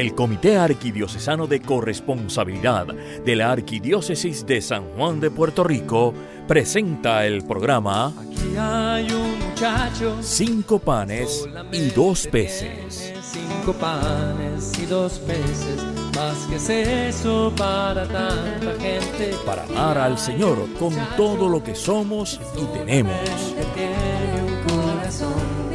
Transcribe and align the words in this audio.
el 0.00 0.14
Comité 0.14 0.56
Arquidiocesano 0.56 1.46
de 1.46 1.60
Corresponsabilidad 1.60 2.86
de 2.86 3.36
la 3.36 3.52
Arquidiócesis 3.52 4.46
de 4.46 4.62
San 4.62 4.84
Juan 4.96 5.20
de 5.20 5.30
Puerto 5.30 5.62
Rico 5.62 6.14
presenta 6.48 7.26
el 7.26 7.44
programa 7.44 8.06
Aquí 8.18 8.56
hay 8.58 9.12
un 9.12 9.38
muchacho. 9.38 10.16
Cinco 10.22 10.78
panes 10.78 11.46
y 11.70 11.90
dos 11.90 12.26
peces. 12.28 13.12
Cinco 13.22 13.74
panes 13.74 14.72
y 14.78 14.86
dos 14.86 15.18
peces. 15.18 15.84
Más 16.16 16.46
que 16.48 16.56
es 16.56 16.70
eso 16.70 17.52
para 17.54 18.08
tanta 18.08 18.72
gente. 18.80 19.34
Para 19.44 19.64
amar 19.64 19.98
al 19.98 20.18
Señor 20.18 20.66
con 20.78 20.94
todo 21.18 21.46
lo 21.46 21.62
que 21.62 21.74
somos 21.74 22.40
y 22.56 22.64
tenemos. 22.78 23.14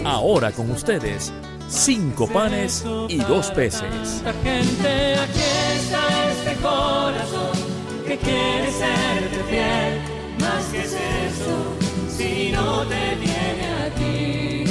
Ahora 0.04 0.52
con 0.52 0.71
ustedes, 0.71 1.32
cinco 1.68 2.27
panes 2.27 2.86
y 3.09 3.18
dos 3.18 3.52
peces. 3.52 4.23
Gente, 4.43 5.15
aquí 5.15 5.39
está 5.75 6.32
este 6.32 6.56
corazón 6.61 7.57
que 8.06 8.18
quiere 8.18 8.71
serte 8.71 9.43
fiel. 9.50 10.01
Más 10.39 10.65
que 10.65 10.82
es 10.82 10.93
eso, 10.93 11.75
si 12.09 12.51
no 12.51 12.83
te 12.83 13.15
tiene 13.18 13.68
a 13.73 13.89
ti. 13.96 14.65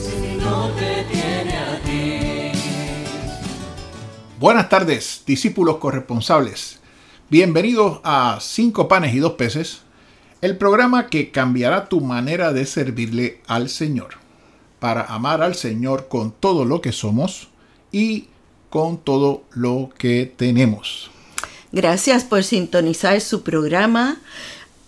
Si 0.00 0.36
no 0.36 0.68
te 0.70 1.04
tiene 1.04 1.56
a 1.56 1.80
ti. 1.84 2.58
Buenas 4.38 4.68
tardes, 4.68 5.22
discípulos 5.26 5.76
corresponsables. 5.76 6.80
Bienvenidos 7.28 8.00
a 8.04 8.38
Cinco 8.40 8.86
Panes 8.88 9.14
y 9.14 9.18
Dos 9.18 9.32
Peces, 9.32 9.82
el 10.40 10.56
programa 10.56 11.06
que 11.08 11.30
cambiará 11.30 11.88
tu 11.88 12.00
manera 12.00 12.52
de 12.52 12.66
servirle 12.66 13.40
al 13.46 13.68
Señor, 13.68 14.14
para 14.78 15.02
amar 15.02 15.42
al 15.42 15.54
Señor 15.54 16.08
con 16.08 16.32
todo 16.32 16.64
lo 16.64 16.80
que 16.80 16.92
somos 16.92 17.48
y 17.92 18.28
con 18.70 18.98
todo 18.98 19.44
lo 19.52 19.90
que 19.96 20.32
tenemos. 20.36 21.10
Gracias 21.72 22.24
por 22.24 22.44
sintonizar 22.44 23.20
su 23.20 23.42
programa 23.42 24.18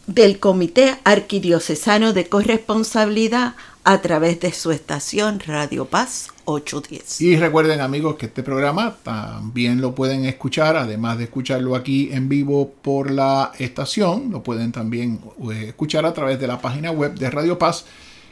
del 0.07 0.39
Comité 0.39 0.97
Arquidiocesano 1.05 2.13
de 2.13 2.29
Corresponsabilidad 2.29 3.55
a 3.89 4.03
través 4.03 4.39
de 4.41 4.53
su 4.53 4.71
estación 4.71 5.41
Radio 5.41 5.87
Paz 5.87 6.29
810. 6.45 7.23
Y 7.23 7.37
recuerden 7.39 7.81
amigos 7.81 8.17
que 8.17 8.27
este 8.27 8.43
programa 8.43 8.99
también 9.03 9.81
lo 9.81 9.95
pueden 9.95 10.27
escuchar, 10.27 10.77
además 10.77 11.17
de 11.17 11.25
escucharlo 11.25 11.75
aquí 11.75 12.11
en 12.13 12.29
vivo 12.29 12.71
por 12.83 13.11
la 13.11 13.53
estación, 13.59 14.31
lo 14.31 14.43
pueden 14.43 14.73
también 14.73 15.21
eh, 15.51 15.69
escuchar 15.69 16.05
a 16.05 16.13
través 16.13 16.39
de 16.39 16.47
la 16.47 16.61
página 16.61 16.91
web 16.91 17.15
de 17.15 17.31
Radio 17.31 17.59
Paz 17.59 17.87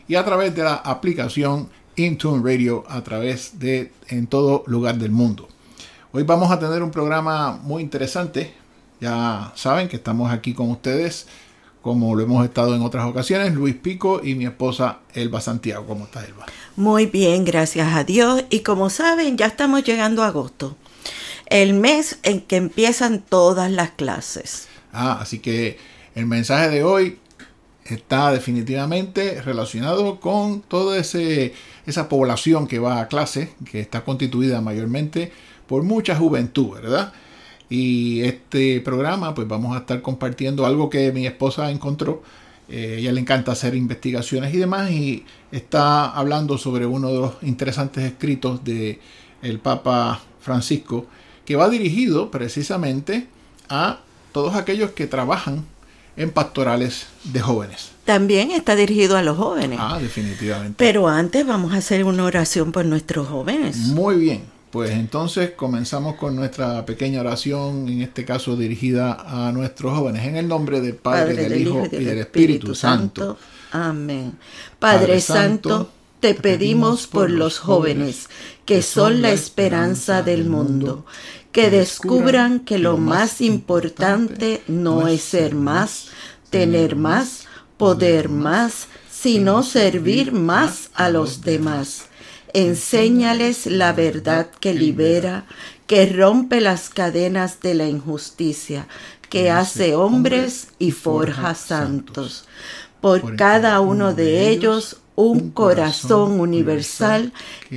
y 0.07 0.17
a 0.17 0.25
través 0.27 0.55
de 0.55 0.63
la 0.63 0.75
aplicación 0.75 1.71
Intune 1.97 2.43
Radio 2.45 2.85
a 2.87 3.03
través 3.03 3.59
de 3.59 3.93
en 4.09 4.27
todo 4.27 4.63
lugar 4.67 4.99
del 4.99 5.11
mundo. 5.11 5.49
Hoy 6.13 6.25
vamos 6.25 6.51
a 6.51 6.59
tener 6.59 6.83
un 6.83 6.91
programa 6.91 7.53
muy 7.63 7.83
interesante. 7.83 8.53
Ya 9.01 9.55
saben 9.55 9.89
que 9.89 9.97
estamos 9.97 10.31
aquí 10.31 10.53
con 10.53 10.71
ustedes 10.71 11.27
como 11.87 12.17
lo 12.17 12.23
hemos 12.25 12.45
estado 12.45 12.75
en 12.75 12.83
otras 12.83 13.07
ocasiones, 13.07 13.55
Luis 13.55 13.77
Pico 13.77 14.21
y 14.21 14.35
mi 14.35 14.45
esposa 14.45 15.03
Elba 15.15 15.41
Santiago. 15.41 15.87
¿Cómo 15.87 16.07
está 16.07 16.25
Elba? 16.25 16.45
Muy 16.75 17.07
bien, 17.07 17.45
gracias 17.45 17.95
a 17.95 18.03
Dios. 18.03 18.43
Y 18.51 18.63
como 18.63 18.91
saben, 18.91 19.39
ya 19.39 19.47
estamos 19.47 19.85
llegando 19.85 20.25
a 20.25 20.27
agosto, 20.27 20.77
el 21.49 21.75
mes 21.75 22.19
en 22.25 22.41
que 22.41 22.57
empiezan 22.57 23.23
todas 23.23 23.71
las 23.71 23.93
clases. 23.93 24.67
Ah, 24.93 25.19
así 25.21 25.39
que 25.39 25.79
el 26.17 26.27
mensaje 26.27 26.71
de 26.71 26.83
hoy 26.83 27.21
está 27.85 28.33
definitivamente 28.33 29.41
relacionado 29.41 30.19
con 30.19 30.63
toda 30.63 30.99
ese, 30.99 31.55
esa 31.87 32.09
población 32.09 32.67
que 32.67 32.81
va 32.81 33.01
a 33.01 33.07
clase, 33.07 33.55
que 33.71 33.79
está 33.79 34.03
constituida 34.03 34.61
mayormente 34.61 35.31
por 35.69 35.85
mucha 35.85 36.17
juventud, 36.17 36.81
¿verdad? 36.81 37.13
Y 37.69 38.21
este 38.23 38.81
programa, 38.81 39.35
pues 39.35 39.49
vamos 39.49 39.77
a 39.77 39.81
estar 39.81 40.01
compartiendo 40.03 40.67
algo 40.67 40.89
que 40.89 41.13
mi 41.13 41.27
esposa 41.27 41.71
encontró. 41.71 42.23
Eh, 42.69 42.97
ella 42.99 43.13
le 43.13 43.21
encanta 43.21 43.53
hacer 43.53 43.75
investigaciones 43.75 44.53
y 44.55 44.59
demás 44.59 44.91
y 44.91 45.25
está 45.53 46.07
hablando 46.07 46.59
sobre 46.59 46.87
uno 46.87 47.13
de 47.13 47.19
los 47.19 47.35
interesantes 47.43 48.05
escritos 48.05 48.65
de 48.65 49.01
el 49.43 49.61
Papa 49.61 50.21
Francisco 50.41 51.07
que 51.45 51.55
va 51.55 51.69
dirigido 51.69 52.31
precisamente 52.31 53.29
a 53.69 54.01
todos 54.33 54.57
aquellos 54.57 54.91
que 54.91 55.07
trabajan 55.07 55.65
en 56.17 56.31
pastorales 56.31 57.07
de 57.25 57.41
jóvenes. 57.41 57.91
También 58.05 58.51
está 58.51 58.75
dirigido 58.75 59.17
a 59.17 59.23
los 59.23 59.37
jóvenes. 59.37 59.79
Ah, 59.81 59.99
definitivamente. 60.01 60.75
Pero 60.79 61.09
antes 61.09 61.47
vamos 61.47 61.73
a 61.73 61.79
hacer 61.79 62.05
una 62.05 62.25
oración 62.25 62.73
por 62.73 62.85
nuestros 62.85 63.29
jóvenes. 63.29 63.77
Muy 63.77 64.17
bien. 64.17 64.56
Pues 64.77 64.91
entonces 64.91 65.53
comenzamos 65.53 66.17
con 66.17 66.37
nuestra 66.37 66.85
pequeña 66.85 67.21
oración, 67.23 67.89
en 67.89 68.03
este 68.03 68.27
caso 68.27 68.59
dirigida 68.59 69.17
a 69.27 69.51
nuestros 69.51 69.97
jóvenes, 69.97 70.27
en 70.27 70.37
el 70.37 70.47
nombre 70.47 70.83
del 70.83 70.97
Padre, 70.97 71.35
Padre, 71.35 71.49
del, 71.49 71.63
Hijo 71.63 71.85
y 71.91 72.05
del 72.05 72.19
Espíritu, 72.19 72.75
Santo. 72.75 73.39
Amén. 73.73 74.35
Padre 74.79 75.23
Santo, 75.23 75.89
te 76.21 76.35
pedimos 76.35 77.07
por 77.07 77.31
los 77.31 77.59
jóvenes, 77.59 78.29
que 78.67 78.83
son 78.83 79.23
la 79.23 79.31
esperanza 79.31 80.23
del 80.23 80.45
mundo, 80.45 81.07
que 81.53 81.71
descubran 81.71 82.61
que 82.61 82.77
lo 82.77 82.99
más 82.99 83.41
importante 83.41 84.63
no 84.69 85.09
es 85.09 85.23
ser 85.23 85.55
más, 85.55 86.09
tener 86.51 86.97
más, 86.97 87.47
poder 87.79 88.29
más, 88.29 88.89
sino 89.11 89.63
servir 89.63 90.33
más 90.33 90.91
a 90.93 91.09
los 91.09 91.41
demás. 91.41 92.11
Enséñales 92.53 93.67
la 93.67 93.93
verdad 93.93 94.49
que 94.61 94.75
libera, 94.75 95.47
que 95.87 96.07
rompe 96.07 96.61
las 96.61 96.89
cadenas 96.89 97.61
de 97.61 97.75
la 97.75 97.89
injusticia, 97.89 98.89
que 99.29 99.51
hace 99.51 99.95
hombres 99.95 100.69
y 100.79 100.93
forja 100.93 101.55
santos. 101.55 102.47
Por 103.01 103.37
cada 103.37 103.81
uno 103.81 104.15
de 104.15 104.49
ellos 104.49 104.99
un 105.17 105.51
corazón 105.51 106.41
universal 106.41 107.33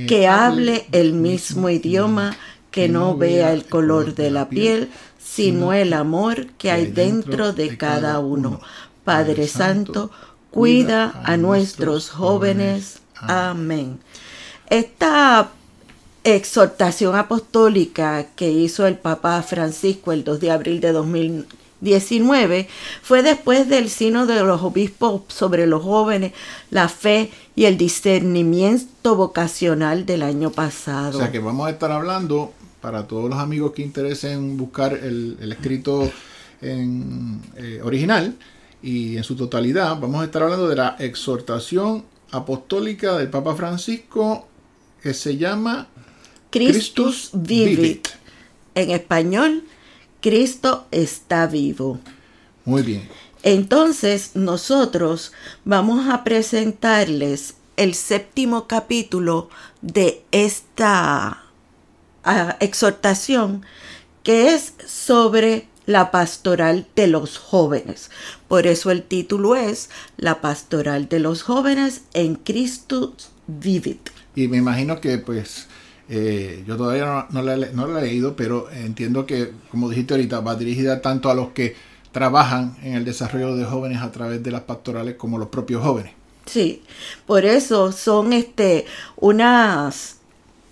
que 0.06 0.28
hable 0.28 0.86
el 0.92 1.14
mismo 1.14 1.70
idioma, 1.70 2.36
que 2.70 2.88
no 2.88 3.16
vea 3.16 3.52
el 3.52 3.64
color 3.64 4.14
de 4.14 4.30
la 4.30 4.48
piel, 4.48 4.90
sino 5.18 5.72
el 5.72 5.92
amor 5.92 6.46
que 6.58 6.70
hay 6.70 6.86
dentro 6.86 7.52
de 7.52 7.76
cada 7.76 8.18
uno. 8.20 8.60
Padre 9.04 9.48
Santo, 9.48 10.10
cuida 10.50 11.22
a 11.24 11.36
nuestros 11.36 12.10
jóvenes. 12.10 13.00
Amén. 13.16 13.98
Esta 14.70 15.50
exhortación 16.22 17.16
apostólica 17.16 18.26
que 18.36 18.50
hizo 18.50 18.86
el 18.86 18.96
Papa 18.96 19.42
Francisco 19.42 20.12
el 20.12 20.22
2 20.22 20.38
de 20.38 20.50
abril 20.52 20.80
de 20.80 20.92
2019 20.92 22.68
fue 23.02 23.24
después 23.24 23.68
del 23.68 23.88
sino 23.88 24.26
de 24.26 24.44
los 24.44 24.62
obispos 24.62 25.22
sobre 25.26 25.66
los 25.66 25.82
jóvenes, 25.82 26.34
la 26.70 26.88
fe 26.88 27.32
y 27.56 27.64
el 27.64 27.76
discernimiento 27.78 29.16
vocacional 29.16 30.06
del 30.06 30.22
año 30.22 30.50
pasado. 30.50 31.18
O 31.18 31.20
sea 31.20 31.32
que 31.32 31.40
vamos 31.40 31.66
a 31.66 31.70
estar 31.70 31.90
hablando, 31.90 32.52
para 32.80 33.08
todos 33.08 33.28
los 33.28 33.40
amigos 33.40 33.72
que 33.72 33.82
interesen 33.82 34.56
buscar 34.56 34.94
el, 34.94 35.36
escrito 35.50 36.10
eh, 36.62 37.80
original 37.82 38.36
y 38.82 39.16
en 39.16 39.24
su 39.24 39.34
totalidad, 39.34 39.98
vamos 39.98 40.22
a 40.22 40.26
estar 40.26 40.44
hablando 40.44 40.68
de 40.68 40.76
la 40.76 40.96
exhortación 41.00 42.04
apostólica 42.30 43.18
del 43.18 43.28
Papa 43.28 43.56
Francisco 43.56 44.46
que 45.02 45.14
se 45.14 45.36
llama 45.36 45.88
Christus 46.50 47.30
vivit. 47.32 48.08
En 48.74 48.90
español, 48.90 49.64
Cristo 50.20 50.86
está 50.90 51.46
vivo. 51.46 51.98
Muy 52.64 52.82
bien. 52.82 53.08
Entonces 53.42 54.32
nosotros 54.34 55.32
vamos 55.64 56.08
a 56.08 56.24
presentarles 56.24 57.54
el 57.76 57.94
séptimo 57.94 58.66
capítulo 58.66 59.48
de 59.80 60.22
esta 60.30 61.44
uh, 62.26 62.52
exhortación 62.60 63.64
que 64.22 64.54
es 64.54 64.74
sobre 64.86 65.66
la 65.86 66.10
pastoral 66.10 66.86
de 66.94 67.06
los 67.06 67.38
jóvenes. 67.38 68.10
Por 68.48 68.66
eso 68.66 68.90
el 68.90 69.02
título 69.02 69.56
es 69.56 69.88
La 70.18 70.42
pastoral 70.42 71.08
de 71.08 71.20
los 71.20 71.42
jóvenes 71.42 72.02
en 72.12 72.34
Christus 72.36 73.30
vivit. 73.46 74.10
Y 74.34 74.48
me 74.48 74.58
imagino 74.58 75.00
que 75.00 75.18
pues 75.18 75.66
eh, 76.08 76.64
yo 76.66 76.76
todavía 76.76 77.26
no, 77.30 77.42
la, 77.42 77.56
no, 77.56 77.86
la, 77.86 78.00
he 78.00 78.06
leído, 78.06 78.34
pero 78.34 78.70
entiendo 78.70 79.26
que, 79.26 79.52
como 79.70 79.88
dijiste 79.88 80.14
ahorita, 80.14 80.40
va 80.40 80.56
dirigida 80.56 81.00
tanto 81.00 81.30
a 81.30 81.34
los 81.34 81.50
que 81.50 81.76
trabajan 82.10 82.76
en 82.82 82.94
el 82.94 83.04
desarrollo 83.04 83.54
de 83.54 83.64
jóvenes 83.64 84.02
a 84.02 84.10
través 84.10 84.42
de 84.42 84.50
las 84.50 84.62
pastorales 84.62 85.14
como 85.14 85.38
los 85.38 85.48
propios 85.48 85.82
jóvenes. 85.82 86.12
Sí, 86.46 86.82
por 87.26 87.44
eso 87.44 87.92
son 87.92 88.32
este 88.32 88.86
unas 89.16 90.16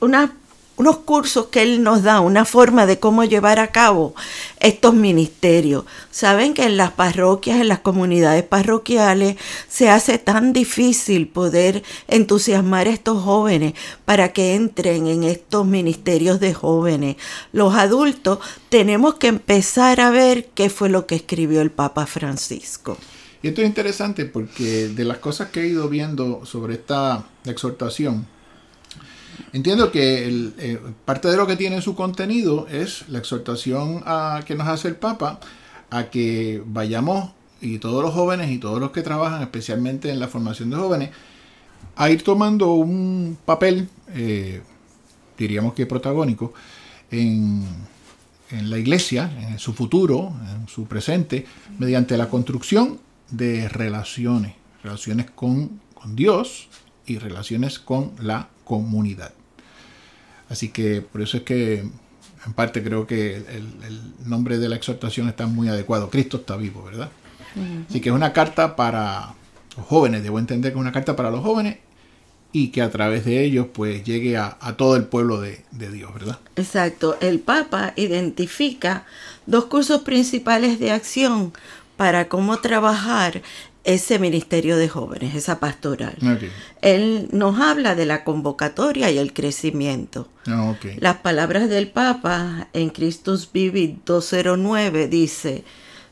unas 0.00 0.30
unos 0.78 0.98
cursos 0.98 1.46
que 1.46 1.62
Él 1.62 1.82
nos 1.82 2.02
da, 2.02 2.20
una 2.20 2.44
forma 2.44 2.86
de 2.86 2.98
cómo 2.98 3.24
llevar 3.24 3.58
a 3.58 3.68
cabo 3.68 4.14
estos 4.60 4.94
ministerios. 4.94 5.84
Saben 6.10 6.54
que 6.54 6.64
en 6.64 6.76
las 6.76 6.92
parroquias, 6.92 7.60
en 7.60 7.68
las 7.68 7.80
comunidades 7.80 8.44
parroquiales, 8.44 9.36
se 9.68 9.90
hace 9.90 10.18
tan 10.18 10.52
difícil 10.52 11.28
poder 11.28 11.82
entusiasmar 12.06 12.86
a 12.86 12.90
estos 12.90 13.22
jóvenes 13.22 13.74
para 14.04 14.32
que 14.32 14.54
entren 14.54 15.08
en 15.08 15.24
estos 15.24 15.66
ministerios 15.66 16.40
de 16.40 16.54
jóvenes. 16.54 17.16
Los 17.52 17.74
adultos 17.74 18.38
tenemos 18.68 19.14
que 19.14 19.26
empezar 19.26 20.00
a 20.00 20.10
ver 20.10 20.46
qué 20.54 20.70
fue 20.70 20.88
lo 20.88 21.06
que 21.06 21.16
escribió 21.16 21.60
el 21.60 21.70
Papa 21.70 22.06
Francisco. 22.06 22.96
Y 23.42 23.48
esto 23.48 23.62
es 23.62 23.68
interesante 23.68 24.24
porque 24.24 24.88
de 24.88 25.04
las 25.04 25.18
cosas 25.18 25.50
que 25.50 25.62
he 25.62 25.68
ido 25.68 25.88
viendo 25.88 26.44
sobre 26.44 26.74
esta 26.74 27.24
exhortación, 27.44 28.26
entiendo 29.52 29.90
que 29.90 30.52
eh, 30.58 30.78
parte 31.04 31.28
de 31.28 31.36
lo 31.36 31.46
que 31.46 31.56
tiene 31.56 31.82
su 31.82 31.94
contenido 31.94 32.66
es 32.70 33.08
la 33.08 33.18
exhortación 33.18 34.02
que 34.44 34.54
nos 34.54 34.68
hace 34.68 34.88
el 34.88 34.96
Papa 34.96 35.40
a 35.90 36.04
que 36.10 36.62
vayamos, 36.66 37.30
y 37.60 37.78
todos 37.78 38.02
los 38.02 38.14
jóvenes 38.14 38.50
y 38.50 38.58
todos 38.58 38.80
los 38.80 38.92
que 38.92 39.02
trabajan 39.02 39.42
especialmente 39.42 40.10
en 40.10 40.20
la 40.20 40.28
formación 40.28 40.70
de 40.70 40.76
jóvenes, 40.76 41.10
a 41.96 42.10
ir 42.10 42.22
tomando 42.22 42.74
un 42.74 43.36
papel, 43.44 43.88
eh, 44.14 44.62
diríamos 45.36 45.74
que 45.74 45.86
protagónico, 45.86 46.52
en, 47.10 47.64
en 48.50 48.70
la 48.70 48.78
iglesia, 48.78 49.30
en 49.50 49.58
su 49.58 49.72
futuro, 49.72 50.32
en 50.54 50.68
su 50.68 50.86
presente, 50.86 51.46
mediante 51.78 52.16
la 52.16 52.28
construcción 52.28 53.00
de 53.30 53.68
relaciones, 53.68 54.54
relaciones 54.82 55.30
con, 55.30 55.80
con 55.94 56.14
Dios 56.14 56.68
y 57.06 57.18
relaciones 57.18 57.78
con 57.78 58.12
la 58.20 58.48
comunidad. 58.68 59.32
Así 60.48 60.68
que 60.68 61.02
por 61.02 61.22
eso 61.22 61.38
es 61.38 61.42
que 61.42 61.78
en 62.46 62.52
parte 62.54 62.84
creo 62.84 63.06
que 63.06 63.36
el, 63.36 63.68
nombre 64.24 64.58
de 64.58 64.68
la 64.68 64.76
exhortación 64.76 65.28
está 65.28 65.46
muy 65.46 65.68
adecuado. 65.68 66.10
Cristo 66.10 66.36
está 66.36 66.56
vivo, 66.56 66.84
¿verdad? 66.84 67.10
Así 67.88 68.00
que 68.00 68.10
es 68.10 68.14
una 68.14 68.32
carta 68.32 68.76
para 68.76 69.34
los 69.76 69.86
jóvenes, 69.86 70.22
debo 70.22 70.38
entender 70.38 70.70
que 70.70 70.78
es 70.78 70.80
una 70.80 70.92
carta 70.92 71.16
para 71.16 71.30
los 71.30 71.40
jóvenes 71.40 71.78
y 72.52 72.68
que 72.68 72.82
a 72.82 72.90
través 72.90 73.24
de 73.24 73.42
ellos 73.42 73.66
pues 73.72 74.04
llegue 74.04 74.36
a, 74.36 74.56
todo 74.76 74.96
el 74.96 75.04
pueblo 75.04 75.40
de, 75.40 75.64
de, 75.72 75.90
Dios, 75.90 76.12
¿verdad? 76.14 76.38
Exacto. 76.56 77.16
El 77.20 77.40
Papa 77.40 77.94
identifica 77.96 79.06
dos 79.46 79.64
cursos 79.64 80.02
principales 80.02 80.78
de 80.78 80.92
acción 80.92 81.52
para 81.96 82.28
cómo 82.28 82.58
trabajar 82.58 83.42
ese 83.88 84.18
ministerio 84.18 84.76
de 84.76 84.86
jóvenes, 84.86 85.34
esa 85.34 85.60
pastoral. 85.60 86.14
Él 86.82 87.28
nos 87.32 87.58
habla 87.58 87.94
de 87.94 88.04
la 88.04 88.22
convocatoria 88.22 89.10
y 89.10 89.16
el 89.16 89.32
crecimiento. 89.32 90.28
Ah, 90.46 90.74
Las 90.98 91.16
palabras 91.16 91.70
del 91.70 91.88
Papa 91.88 92.68
en 92.74 92.90
Christus 92.90 93.50
Vivi 93.50 93.98
209 94.04 95.08
dice, 95.08 95.64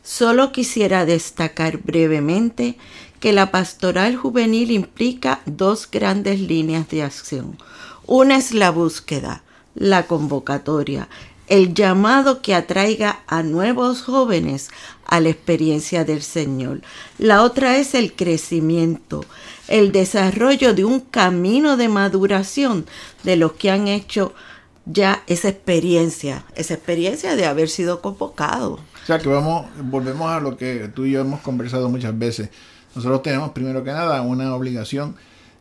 solo 0.02 0.52
quisiera 0.52 1.04
destacar 1.04 1.76
brevemente 1.76 2.78
que 3.20 3.34
la 3.34 3.50
pastoral 3.50 4.16
juvenil 4.16 4.70
implica 4.70 5.42
dos 5.44 5.86
grandes 5.90 6.40
líneas 6.40 6.88
de 6.88 7.02
acción. 7.02 7.58
Una 8.06 8.38
es 8.38 8.52
la 8.52 8.70
búsqueda, 8.70 9.42
la 9.74 10.06
convocatoria, 10.06 11.10
el 11.48 11.74
llamado 11.74 12.40
que 12.40 12.54
atraiga 12.54 13.20
a 13.26 13.42
nuevos 13.42 14.02
jóvenes 14.02 14.70
a 15.06 15.20
la 15.20 15.28
experiencia 15.28 16.04
del 16.04 16.22
Señor. 16.22 16.80
La 17.18 17.42
otra 17.42 17.78
es 17.78 17.94
el 17.94 18.14
crecimiento, 18.14 19.24
el 19.68 19.92
desarrollo 19.92 20.74
de 20.74 20.84
un 20.84 21.00
camino 21.00 21.76
de 21.76 21.88
maduración 21.88 22.86
de 23.22 23.36
los 23.36 23.52
que 23.52 23.70
han 23.70 23.88
hecho 23.88 24.34
ya 24.84 25.22
esa 25.26 25.48
experiencia, 25.48 26.44
esa 26.54 26.74
experiencia 26.74 27.34
de 27.36 27.46
haber 27.46 27.68
sido 27.68 28.00
convocado. 28.00 28.74
O 28.74 29.06
sea 29.06 29.18
que 29.18 29.28
vamos, 29.28 29.66
volvemos 29.82 30.30
a 30.30 30.40
lo 30.40 30.56
que 30.56 30.88
tú 30.94 31.04
y 31.04 31.12
yo 31.12 31.20
hemos 31.20 31.40
conversado 31.40 31.88
muchas 31.88 32.16
veces. 32.18 32.50
Nosotros 32.94 33.22
tenemos 33.22 33.50
primero 33.50 33.84
que 33.84 33.92
nada 33.92 34.22
una 34.22 34.54
obligación 34.54 35.16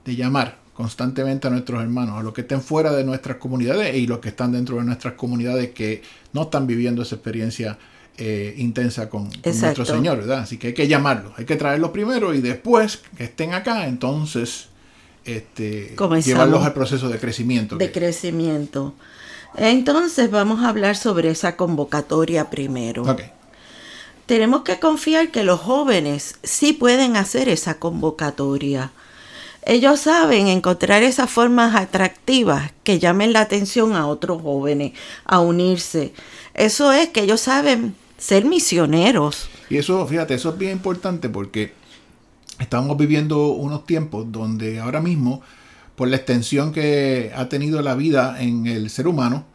de 0.05 0.15
llamar 0.15 0.57
constantemente 0.73 1.47
a 1.47 1.51
nuestros 1.51 1.81
hermanos, 1.81 2.19
a 2.19 2.23
los 2.23 2.33
que 2.33 2.41
estén 2.41 2.61
fuera 2.61 2.91
de 2.91 3.03
nuestras 3.03 3.37
comunidades 3.37 3.95
y 3.95 4.07
los 4.07 4.19
que 4.19 4.29
están 4.29 4.51
dentro 4.51 4.77
de 4.77 4.83
nuestras 4.83 5.13
comunidades 5.13 5.71
que 5.71 6.03
no 6.33 6.43
están 6.43 6.67
viviendo 6.67 7.01
esa 7.01 7.15
experiencia 7.15 7.77
eh, 8.17 8.53
intensa 8.57 9.09
con, 9.09 9.29
nuestro 9.43 9.85
Señor, 9.85 10.17
¿verdad? 10.17 10.39
Así 10.39 10.57
que 10.57 10.67
hay 10.67 10.73
que 10.73 10.87
llamarlos, 10.87 11.33
hay 11.37 11.45
que 11.45 11.55
traerlos 11.55 11.91
primero 11.91 12.33
y 12.33 12.41
después 12.41 13.01
que 13.17 13.25
estén 13.25 13.53
acá, 13.53 13.87
entonces 13.87 14.67
este, 15.25 15.95
llevarlos 16.23 16.63
al 16.63 16.73
proceso 16.73 17.09
de 17.09 17.19
crecimiento. 17.19 17.77
De 17.77 17.91
crecimiento. 17.91 18.93
Entonces 19.57 20.29
vamos 20.31 20.63
a 20.63 20.69
hablar 20.69 20.95
sobre 20.95 21.29
esa 21.29 21.55
convocatoria 21.55 22.49
primero. 22.49 23.03
Tenemos 24.25 24.63
que 24.63 24.79
confiar 24.79 25.29
que 25.29 25.43
los 25.43 25.59
jóvenes 25.59 26.35
sí 26.43 26.73
pueden 26.73 27.15
hacer 27.15 27.47
esa 27.47 27.79
convocatoria 27.79 28.91
ellos 29.65 30.01
saben 30.01 30.47
encontrar 30.47 31.01
esas 31.01 31.29
formas 31.29 31.75
atractivas 31.75 32.71
que 32.83 32.99
llamen 32.99 33.33
la 33.33 33.41
atención 33.41 33.95
a 33.95 34.05
otros 34.07 34.41
jóvenes, 34.41 34.93
a 35.25 35.39
unirse. 35.39 36.13
Eso 36.53 36.93
es 36.93 37.09
que 37.09 37.21
ellos 37.21 37.41
saben 37.41 37.95
ser 38.17 38.45
misioneros. 38.45 39.49
Y 39.69 39.77
eso, 39.77 40.05
fíjate, 40.07 40.33
eso 40.33 40.49
es 40.49 40.57
bien 40.57 40.71
importante 40.71 41.29
porque 41.29 41.73
estamos 42.59 42.97
viviendo 42.97 43.47
unos 43.47 43.85
tiempos 43.85 44.31
donde 44.31 44.79
ahora 44.79 45.01
mismo, 45.01 45.41
por 45.95 46.07
la 46.07 46.17
extensión 46.17 46.71
que 46.71 47.31
ha 47.35 47.49
tenido 47.49 47.81
la 47.81 47.95
vida 47.95 48.41
en 48.41 48.67
el 48.67 48.89
ser 48.89 49.07
humano, 49.07 49.45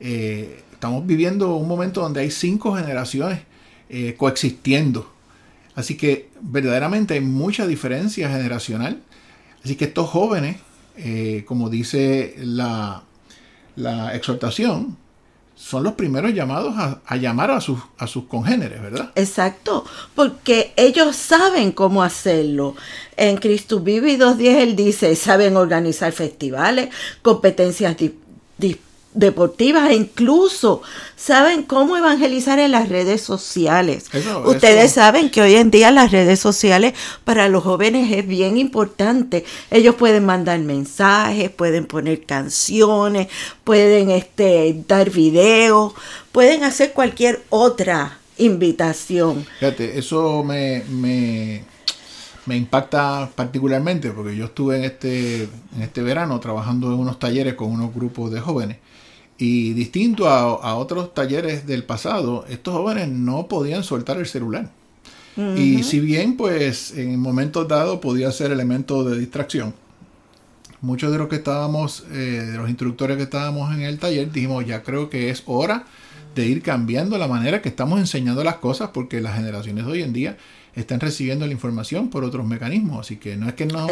eh, 0.00 0.62
estamos 0.72 1.06
viviendo 1.06 1.54
un 1.56 1.68
momento 1.68 2.00
donde 2.00 2.20
hay 2.20 2.30
cinco 2.30 2.74
generaciones 2.76 3.40
eh, 3.88 4.14
coexistiendo. 4.16 5.12
Así 5.74 5.96
que 5.96 6.30
verdaderamente 6.40 7.14
hay 7.14 7.20
mucha 7.20 7.66
diferencia 7.66 8.28
generacional 8.28 9.02
Así 9.64 9.76
que 9.76 9.86
estos 9.86 10.08
jóvenes, 10.08 10.56
eh, 10.96 11.44
como 11.46 11.68
dice 11.68 12.34
la, 12.38 13.02
la, 13.76 14.14
exhortación, 14.14 14.96
son 15.58 15.82
los 15.82 15.94
primeros 15.94 16.32
llamados 16.32 16.74
a, 16.76 17.16
llamar 17.16 17.50
a 17.50 17.60
sus, 17.60 17.80
a 17.98 18.06
sus 18.06 18.24
congéneres, 18.24 18.80
¿verdad? 18.80 19.10
Exacto, 19.16 19.84
porque 20.14 20.72
ellos 20.76 21.16
saben 21.16 21.72
cómo 21.72 22.02
hacerlo. 22.02 22.76
En 23.16 23.36
Cristo 23.38 23.80
Vivi 23.80 24.16
2.10 24.16 24.40
él 24.56 24.76
dice, 24.76 25.16
saben 25.16 25.56
organizar 25.56 26.12
festivales, 26.12 26.90
competencias 27.22 27.96
deportivas 29.14 29.90
e 29.90 29.94
incluso 29.94 30.82
saben 31.16 31.62
cómo 31.62 31.96
evangelizar 31.96 32.58
en 32.58 32.72
las 32.72 32.88
redes 32.88 33.20
sociales. 33.20 34.06
Ustedes 34.44 34.92
saben 34.92 35.30
que 35.30 35.40
hoy 35.40 35.54
en 35.54 35.70
día 35.70 35.90
las 35.90 36.12
redes 36.12 36.38
sociales 36.40 36.94
para 37.24 37.48
los 37.48 37.64
jóvenes 37.64 38.12
es 38.12 38.26
bien 38.26 38.58
importante. 38.58 39.44
Ellos 39.70 39.94
pueden 39.94 40.26
mandar 40.26 40.58
mensajes, 40.60 41.50
pueden 41.50 41.86
poner 41.86 42.24
canciones, 42.24 43.28
pueden 43.64 44.10
este, 44.10 44.84
dar 44.86 45.10
videos, 45.10 45.94
pueden 46.30 46.64
hacer 46.64 46.92
cualquier 46.92 47.42
otra 47.48 48.18
invitación. 48.36 49.46
Fíjate, 49.58 49.98
eso 49.98 50.44
me, 50.44 50.84
me, 50.88 51.64
me 52.46 52.56
impacta 52.56 53.28
particularmente 53.34 54.10
porque 54.10 54.36
yo 54.36 54.44
estuve 54.44 54.76
en 54.76 54.84
este, 54.84 55.42
en 55.42 55.82
este 55.82 56.02
verano 56.02 56.38
trabajando 56.38 56.88
en 56.88 57.00
unos 57.00 57.18
talleres 57.18 57.54
con 57.54 57.72
unos 57.72 57.92
grupos 57.92 58.30
de 58.30 58.40
jóvenes 58.40 58.76
y 59.38 59.72
distinto 59.72 60.28
a, 60.28 60.74
otros 60.74 61.14
talleres 61.14 61.64
del 61.64 61.84
pasado, 61.84 62.44
estos 62.48 62.74
jóvenes 62.74 63.08
no 63.08 63.46
podían 63.46 63.84
soltar 63.84 64.18
el 64.18 64.26
celular. 64.26 64.70
Y 65.56 65.84
si 65.84 66.00
bien, 66.00 66.36
pues, 66.36 66.96
en 66.98 67.20
momentos 67.20 67.68
dados 67.68 68.00
podía 68.00 68.32
ser 68.32 68.50
elemento 68.50 69.04
de 69.04 69.16
distracción, 69.16 69.72
muchos 70.80 71.12
de 71.12 71.18
los 71.18 71.28
que 71.28 71.36
estábamos, 71.36 72.04
eh, 72.10 72.44
de 72.50 72.56
los 72.56 72.68
instructores 72.68 73.16
que 73.16 73.22
estábamos 73.22 73.72
en 73.72 73.82
el 73.82 74.00
taller, 74.00 74.32
dijimos, 74.32 74.66
ya 74.66 74.82
creo 74.82 75.08
que 75.08 75.30
es 75.30 75.44
hora 75.46 75.84
de 76.34 76.44
ir 76.46 76.60
cambiando 76.60 77.16
la 77.18 77.28
manera 77.28 77.62
que 77.62 77.68
estamos 77.68 78.00
enseñando 78.00 78.42
las 78.42 78.56
cosas, 78.56 78.90
porque 78.92 79.20
las 79.20 79.36
generaciones 79.36 79.86
de 79.86 79.92
hoy 79.92 80.02
en 80.02 80.12
día 80.12 80.36
están 80.80 81.00
recibiendo 81.00 81.46
la 81.46 81.52
información 81.52 82.08
por 82.08 82.24
otros 82.24 82.46
mecanismos. 82.46 83.00
Así 83.00 83.16
que 83.16 83.36
no 83.36 83.48
es 83.48 83.54
que 83.54 83.66
no, 83.66 83.86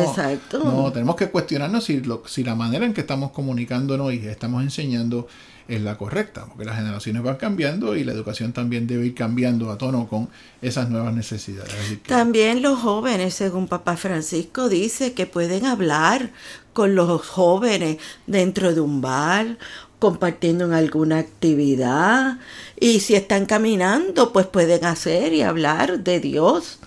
no 0.64 0.92
tenemos 0.92 1.16
que 1.16 1.28
cuestionarnos 1.28 1.84
si, 1.84 2.02
si 2.26 2.44
la 2.44 2.54
manera 2.54 2.86
en 2.86 2.94
que 2.94 3.00
estamos 3.00 3.30
comunicándonos 3.32 4.12
y 4.12 4.18
estamos 4.26 4.62
enseñando 4.62 5.26
es 5.68 5.82
la 5.82 5.98
correcta, 5.98 6.46
porque 6.46 6.64
las 6.64 6.76
generaciones 6.76 7.22
van 7.22 7.36
cambiando 7.36 7.96
y 7.96 8.04
la 8.04 8.12
educación 8.12 8.52
también 8.52 8.86
debe 8.86 9.06
ir 9.06 9.14
cambiando 9.14 9.70
a 9.70 9.78
tono 9.78 10.06
con 10.06 10.28
esas 10.62 10.90
nuevas 10.90 11.12
necesidades. 11.12 11.74
También 12.06 12.62
los 12.62 12.78
jóvenes, 12.78 13.34
según 13.34 13.66
Papá 13.66 13.96
Francisco 13.96 14.68
dice, 14.68 15.12
que 15.12 15.26
pueden 15.26 15.66
hablar 15.66 16.30
con 16.72 16.94
los 16.94 17.26
jóvenes 17.26 17.96
dentro 18.26 18.74
de 18.74 18.80
un 18.80 19.00
bar 19.00 19.58
compartiendo 19.98 20.64
en 20.64 20.72
alguna 20.72 21.18
actividad 21.18 22.38
y 22.78 23.00
si 23.00 23.14
están 23.14 23.46
caminando 23.46 24.32
pues 24.32 24.46
pueden 24.46 24.84
hacer 24.84 25.32
y 25.32 25.42
hablar 25.42 26.00
de 26.00 26.20
Dios. 26.20 26.78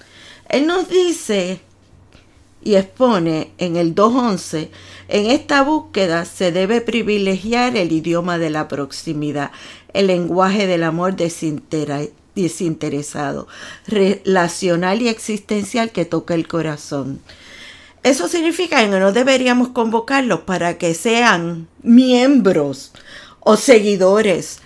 Él 0.48 0.68
nos 0.68 0.90
dice 0.90 1.62
y 2.62 2.76
expone 2.76 3.52
en 3.58 3.78
el 3.78 3.96
2.11, 3.96 4.70
en 5.08 5.26
esta 5.28 5.64
búsqueda 5.64 6.26
se 6.26 6.52
debe 6.52 6.82
privilegiar 6.82 7.78
el 7.78 7.92
idioma 7.92 8.38
de 8.38 8.50
la 8.50 8.68
proximidad, 8.68 9.52
el 9.94 10.08
lenguaje 10.08 10.68
del 10.68 10.84
amor 10.84 11.16
desinteresado, 12.36 13.48
relacional 13.88 15.02
y 15.02 15.08
existencial 15.08 15.92
que 15.92 16.06
toca 16.06 16.34
el 16.34 16.48
corazón. 16.48 17.22
Eso 18.04 18.28
significa 18.28 18.80
que 18.80 18.88
no 18.88 19.12
deberíamos 19.12 19.70
convocarlos 19.70 20.42
para 20.42 20.78
que 20.78 20.94
sean 20.94 21.68
miembros 21.84 22.94
o 23.40 23.58
seguidores 23.58 24.60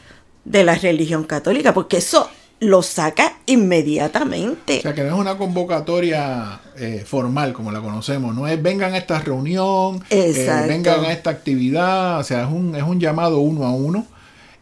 de 0.45 0.63
la 0.63 0.75
religión 0.75 1.23
católica, 1.23 1.73
porque 1.73 1.97
eso 1.97 2.29
lo 2.59 2.81
saca 2.81 3.37
inmediatamente. 3.45 4.79
O 4.79 4.81
sea, 4.81 4.93
que 4.93 5.03
no 5.03 5.09
es 5.09 5.19
una 5.19 5.37
convocatoria 5.37 6.61
eh, 6.77 7.03
formal 7.05 7.53
como 7.53 7.71
la 7.71 7.81
conocemos, 7.81 8.33
no 8.35 8.47
es 8.47 8.61
vengan 8.61 8.93
a 8.93 8.97
esta 8.97 9.19
reunión, 9.19 10.03
eh, 10.09 10.65
vengan 10.67 11.03
a 11.03 11.11
esta 11.11 11.29
actividad, 11.29 12.19
o 12.19 12.23
sea, 12.23 12.43
es 12.43 12.49
un, 12.49 12.75
es 12.75 12.83
un 12.83 12.99
llamado 12.99 13.39
uno 13.39 13.65
a 13.65 13.71
uno, 13.71 14.07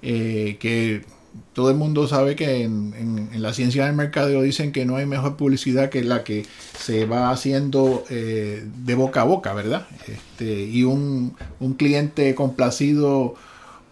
eh, 0.01 0.57
que 0.59 1.05
todo 1.53 1.69
el 1.69 1.77
mundo 1.77 2.07
sabe 2.07 2.35
que 2.35 2.63
en, 2.63 3.29
la 3.33 3.53
ciencia 3.53 3.85
del 3.85 3.95
mercadeo 3.95 4.41
dicen 4.41 4.71
que 4.71 4.85
no 4.85 4.95
hay 4.95 5.05
mejor 5.05 5.35
publicidad 5.35 5.89
que 5.89 6.03
la 6.03 6.23
que 6.23 6.45
se 6.77 7.05
va 7.05 7.31
haciendo 7.31 8.03
de 8.09 8.95
boca 8.95 9.21
a 9.21 9.25
boca, 9.25 9.53
¿verdad? 9.53 9.87
Este, 10.07 10.63
y 10.63 10.83
un, 10.83 11.35
cliente 11.77 12.33
complacido 12.35 13.35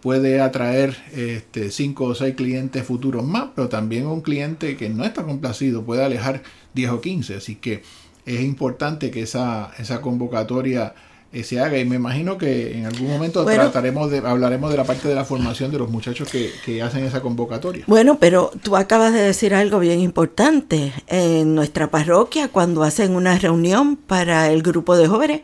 puede 0.00 0.40
atraer 0.40 0.96
este, 1.12 1.70
cinco 1.70 2.04
o 2.04 2.14
seis 2.14 2.34
clientes 2.34 2.84
futuros 2.84 3.26
más, 3.26 3.50
pero 3.54 3.68
también 3.68 4.06
un 4.06 4.22
cliente 4.22 4.76
que 4.76 4.88
no 4.88 5.04
está 5.04 5.24
complacido 5.24 5.82
puede 5.84 6.04
alejar 6.04 6.42
10 6.74 6.90
o 6.90 7.00
15. 7.00 7.36
Así 7.36 7.56
que 7.56 7.82
es 8.24 8.40
importante 8.40 9.10
que 9.10 9.22
esa 9.22 9.72
convocatoria 10.00 10.94
eh, 11.32 11.44
se 11.44 11.60
haga 11.60 11.78
y 11.78 11.84
me 11.84 11.96
imagino 11.96 12.38
que 12.38 12.76
en 12.76 12.86
algún 12.86 13.08
momento 13.08 13.44
trataremos 13.44 14.10
de, 14.10 14.18
hablaremos 14.18 14.70
de 14.70 14.76
la 14.76 14.84
parte 14.84 15.08
de 15.08 15.14
la 15.14 15.24
formación 15.24 15.70
de 15.70 15.78
los 15.78 15.90
muchachos 15.90 16.28
que, 16.28 16.52
que, 16.64 16.82
hacen 16.82 17.04
esa 17.04 17.20
convocatoria. 17.20 17.84
Bueno, 17.86 18.18
pero 18.18 18.50
tú 18.62 18.76
acabas 18.76 19.12
de 19.12 19.20
decir 19.20 19.54
algo 19.54 19.78
bien 19.78 20.00
importante. 20.00 20.92
En 21.06 21.54
nuestra 21.54 21.90
parroquia, 21.90 22.48
cuando 22.48 22.82
hacen 22.82 23.14
una 23.14 23.38
reunión 23.38 23.96
para 23.96 24.50
el 24.50 24.62
grupo 24.62 24.96
de 24.96 25.06
jóvenes, 25.06 25.42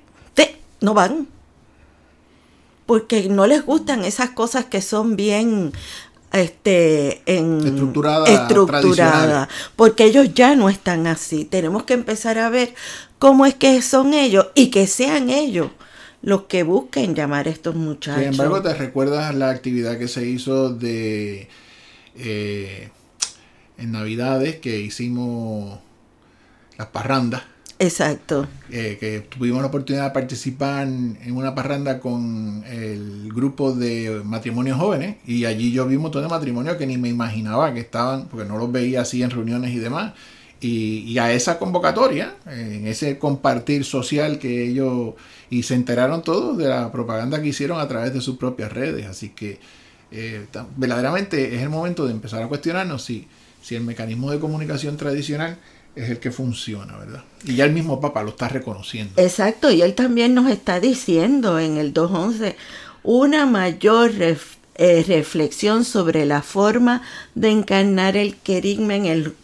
no 0.81 0.95
van 0.95 1.29
porque 2.87 3.29
no 3.29 3.47
les 3.49 3.67
gustan 3.67 4.05
esas 4.05 4.31
cosas 4.31 4.67
que 4.67 4.81
son 4.81 5.17
bien 5.17 5.73
este 6.33 7.23
en 7.27 7.65
estructurada, 7.67 8.27
estructurada 8.27 9.49
porque 9.75 10.05
ellos 10.05 10.35
ya 10.35 10.55
no 10.57 10.69
están 10.69 11.07
así. 11.07 11.45
Tenemos 11.45 11.85
que 11.85 11.95
empezar 11.95 12.39
a 12.39 12.51
ver 12.51 12.75
cómo 13.19 13.47
es 13.47 13.55
que 13.55 13.81
son 13.83 14.15
ellos 14.15 14.49
y 14.55 14.71
que 14.71 14.87
sean 14.87 15.31
ellos 15.31 15.71
los 16.23 16.43
que 16.43 16.63
busquen 16.63 17.15
llamar 17.15 17.47
a 17.47 17.51
estos 17.51 17.75
muchachos. 17.75 18.23
sin 18.23 18.33
embargo 18.33 18.63
te 18.63 18.75
recuerdas 18.75 19.35
la 19.35 19.51
actividad 19.51 19.99
que 19.99 20.09
se 20.09 20.27
hizo 20.27 20.71
de 20.71 21.49
eh, 22.17 22.91
en 23.79 23.93
navidades 23.93 24.57
que 24.57 24.81
hicimos 24.81 25.79
las 26.79 26.89
parrandas 26.89 27.43
Exacto. 27.79 28.47
Eh, 28.71 28.97
que 28.99 29.21
tuvimos 29.21 29.61
la 29.61 29.69
oportunidad 29.69 30.05
de 30.05 30.11
participar 30.11 30.87
en 30.87 31.37
una 31.37 31.55
parranda 31.55 32.01
con 32.01 32.65
el 32.67 33.31
grupo 33.33 33.73
de 33.73 34.23
matrimonios 34.25 34.79
jóvenes 34.79 35.17
y 35.27 35.45
allí 35.45 35.73
yo 35.73 35.87
vi 35.87 35.97
un 35.97 36.03
montón 36.03 36.23
de 36.23 36.29
matrimonios 36.29 36.77
que 36.77 36.87
ni 36.87 36.97
me 36.97 37.09
imaginaba 37.09 37.75
que 37.75 37.81
estaban, 37.81 38.29
porque 38.29 38.49
no 38.49 38.57
los 38.57 38.73
veía 38.73 39.03
así 39.03 39.23
en 39.23 39.31
reuniones 39.31 39.73
y 39.73 39.79
demás. 39.79 40.15
Y, 40.59 41.19
a 41.19 41.31
esa 41.33 41.59
convocatoria, 41.59 42.35
en 42.47 42.87
ese 42.87 43.19
compartir 43.19 43.85
social 43.85 44.39
que 44.39 44.65
ellos, 44.67 45.15
y 45.51 45.63
se 45.63 45.75
enteraron 45.75 46.23
todos 46.23 46.57
de 46.57 46.67
la 46.67 46.91
propaganda 46.91 47.41
que 47.41 47.49
hicieron 47.49 47.79
a 47.79 47.87
través 47.87 48.13
de 48.15 48.21
sus 48.21 48.37
propias 48.37 48.73
redes. 48.73 49.07
Así 49.07 49.29
que 49.29 49.61
eh, 50.11 50.47
verdaderamente 50.77 51.55
es 51.55 51.63
el 51.63 51.69
momento 51.69 52.07
de 52.07 52.13
empezar 52.13 52.43
a 52.43 52.49
cuestionarnos 52.49 53.05
si, 53.05 53.29
si 53.63 53.75
el 53.77 53.85
mecanismo 53.85 54.31
de 54.31 54.41
comunicación 54.41 54.97
tradicional 54.97 55.59
es 55.97 56.11
el 56.11 56.21
que 56.21 56.31
funciona, 56.31 56.97
¿verdad? 56.99 57.25
Y 57.45 57.57
ya 57.57 57.65
el 57.65 57.73
mismo 57.73 58.01
Papa 58.01 58.23
lo 58.23 58.31
está 58.31 58.49
reconociendo. 58.49 59.15
Exacto, 59.17 59.71
y 59.71 59.81
él 59.83 59.95
también 59.95 60.35
nos 60.35 60.51
está 60.51 60.79
diciendo 60.79 61.59
en 61.59 61.79
el 61.79 61.95
2.11 61.95 62.55
una 63.03 63.47
mayor 63.47 64.13
eh, 64.21 65.05
reflexión 65.09 65.85
sobre 65.85 66.27
la 66.27 66.43
forma 66.43 67.03
de 67.35 67.51
encarnar 67.51 68.17
el 68.17 68.37
querigma 68.37 68.95
en 68.95 69.07
el 69.07 69.35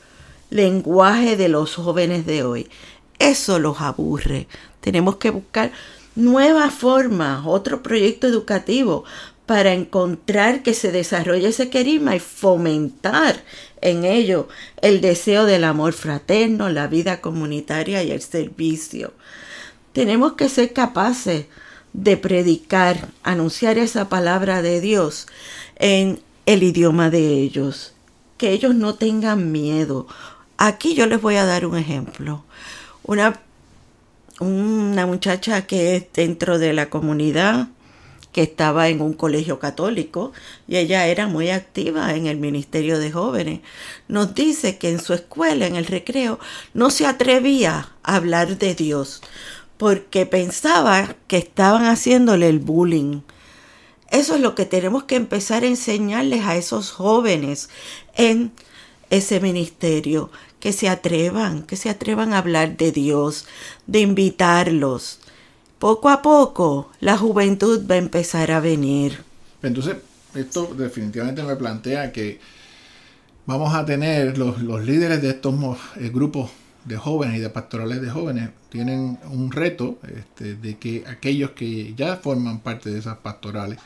lenguaje 0.51 1.37
de 1.37 1.49
los 1.49 1.75
jóvenes 1.77 2.27
de 2.27 2.43
hoy. 2.43 2.69
Eso 3.19 3.59
los 3.59 3.81
aburre. 3.81 4.47
Tenemos 4.81 5.17
que 5.17 5.31
buscar 5.31 5.73
nuevas 6.15 6.75
formas, 6.75 7.45
otro 7.47 7.83
proyecto 7.83 8.27
educativo 8.27 9.05
para 9.47 9.73
encontrar 9.73 10.63
que 10.63 10.75
se 10.75 10.93
desarrolle 10.93 11.49
ese 11.49 11.69
querigma 11.69 12.17
y 12.17 12.21
fomentar 12.21 13.43
en 13.81 14.05
ello 14.05 14.49
el 14.81 15.01
deseo 15.01 15.45
del 15.45 15.65
amor 15.65 15.93
fraterno, 15.93 16.69
la 16.69 16.87
vida 16.87 17.21
comunitaria 17.21 18.03
y 18.03 18.13
el 18.13 18.23
servicio. 18.23 19.13
Tenemos 19.93 20.35
que 20.35 20.49
ser 20.49 20.73
capaces 20.73 21.47
de 21.93 22.17
predicar, 22.17 23.09
anunciar 23.23 23.79
esa 23.79 24.09
palabra 24.09 24.63
de 24.63 24.81
Dios 24.81 25.27
en 25.77 26.21
el 26.47 26.63
idioma 26.63 27.11
de 27.11 27.41
ellos, 27.41 27.93
que 28.39 28.53
ellos 28.53 28.75
no 28.75 28.95
tengan 28.95 29.53
miedo. 29.53 30.07
Aquí 30.57 30.95
yo 30.95 31.07
les 31.07 31.21
voy 31.21 31.37
a 31.37 31.45
dar 31.45 31.67
un 31.67 31.77
ejemplo. 31.77 32.45
Una, 33.03 33.41
una 34.41 35.07
muchacha 35.07 35.67
que 35.67 35.97
es 35.97 36.05
dentro 36.15 36.59
de 36.59 36.73
la 36.73 36.89
comunidad, 36.89 37.69
que 38.33 38.43
estaba 38.43 38.89
en 38.89 39.01
un 39.01 39.13
colegio 39.13 39.59
católico 39.59 40.33
y 40.67 40.77
ella 40.77 41.07
era 41.07 41.27
muy 41.27 41.51
activa 41.51 42.15
en 42.15 42.27
el 42.27 42.39
Ministerio 42.39 42.99
de 42.99 43.13
Jóvenes. 43.13 43.61
Nos 44.09 44.35
dice 44.35 44.79
que 44.79 44.91
en 44.91 45.01
su 45.01 45.13
escuela, 45.13 45.67
en 45.67 45.77
el 45.77 45.87
recreo, 45.87 46.39
no 46.75 46.91
se 46.91 47.07
atrevía 47.07 47.91
a 48.03 48.17
hablar 48.17 48.59
de 48.59 48.75
Dios 48.75 49.21
porque 49.77 50.27
pensaba 50.27 51.17
que 51.27 51.37
estaban 51.37 51.85
haciéndole 51.85 52.49
el 52.49 52.59
bullying. 52.59 53.21
Eso 54.11 54.35
es 54.35 54.41
lo 54.41 54.55
que 54.55 54.65
tenemos 54.65 55.05
que 55.05 55.17
empezar 55.17 55.63
a 55.63 55.67
enseñarles 55.67 56.45
a 56.45 56.57
esos 56.57 56.91
jóvenes 56.91 57.69
en 58.15 58.53
ese 59.11 59.41
ministerio, 59.41 60.31
que 60.61 60.73
se 60.73 60.89
atrevan, 60.89 61.65
que 61.65 61.77
se 61.77 61.91
atrevan 61.91 62.33
a 62.33 62.39
hablar 62.39 62.77
de 62.77 62.93
Dios, 62.93 63.47
de 63.87 64.01
invitarlos, 64.01 65.19
poco 65.83 66.11
a 66.11 66.23
poco 66.23 66.93
la 67.01 67.19
juventud 67.19 67.91
va 67.91 67.97
a 67.97 67.99
empezar 67.99 68.53
a 68.53 68.61
venir. 68.61 69.19
Entonces, 69.65 69.97
esto 70.33 70.73
definitivamente 70.79 71.43
me 71.43 71.57
plantea 71.57 72.13
que 72.13 72.39
vamos 73.47 73.75
a 73.75 73.85
tener 73.85 74.39
los, 74.39 74.63
líderes 74.85 75.21
de 75.21 75.31
estos 75.31 75.53
eh, 75.97 76.09
grupos 76.11 76.53
de 76.85 76.97
jóvenes 76.97 77.39
y 77.39 77.41
de 77.41 77.51
pastorales 77.51 78.01
de 78.01 78.11
jóvenes 78.11 78.51
tienen 78.69 79.19
un 79.29 79.51
reto 79.51 79.99
este, 80.17 80.55
de 80.55 80.79
que 80.79 81.03
aquellos 81.09 81.51
que 81.51 81.95
ya 81.97 82.15
forman 82.15 82.61
parte 82.61 82.89
de 82.91 83.01
esas 83.01 83.17
pastorales 83.17 83.81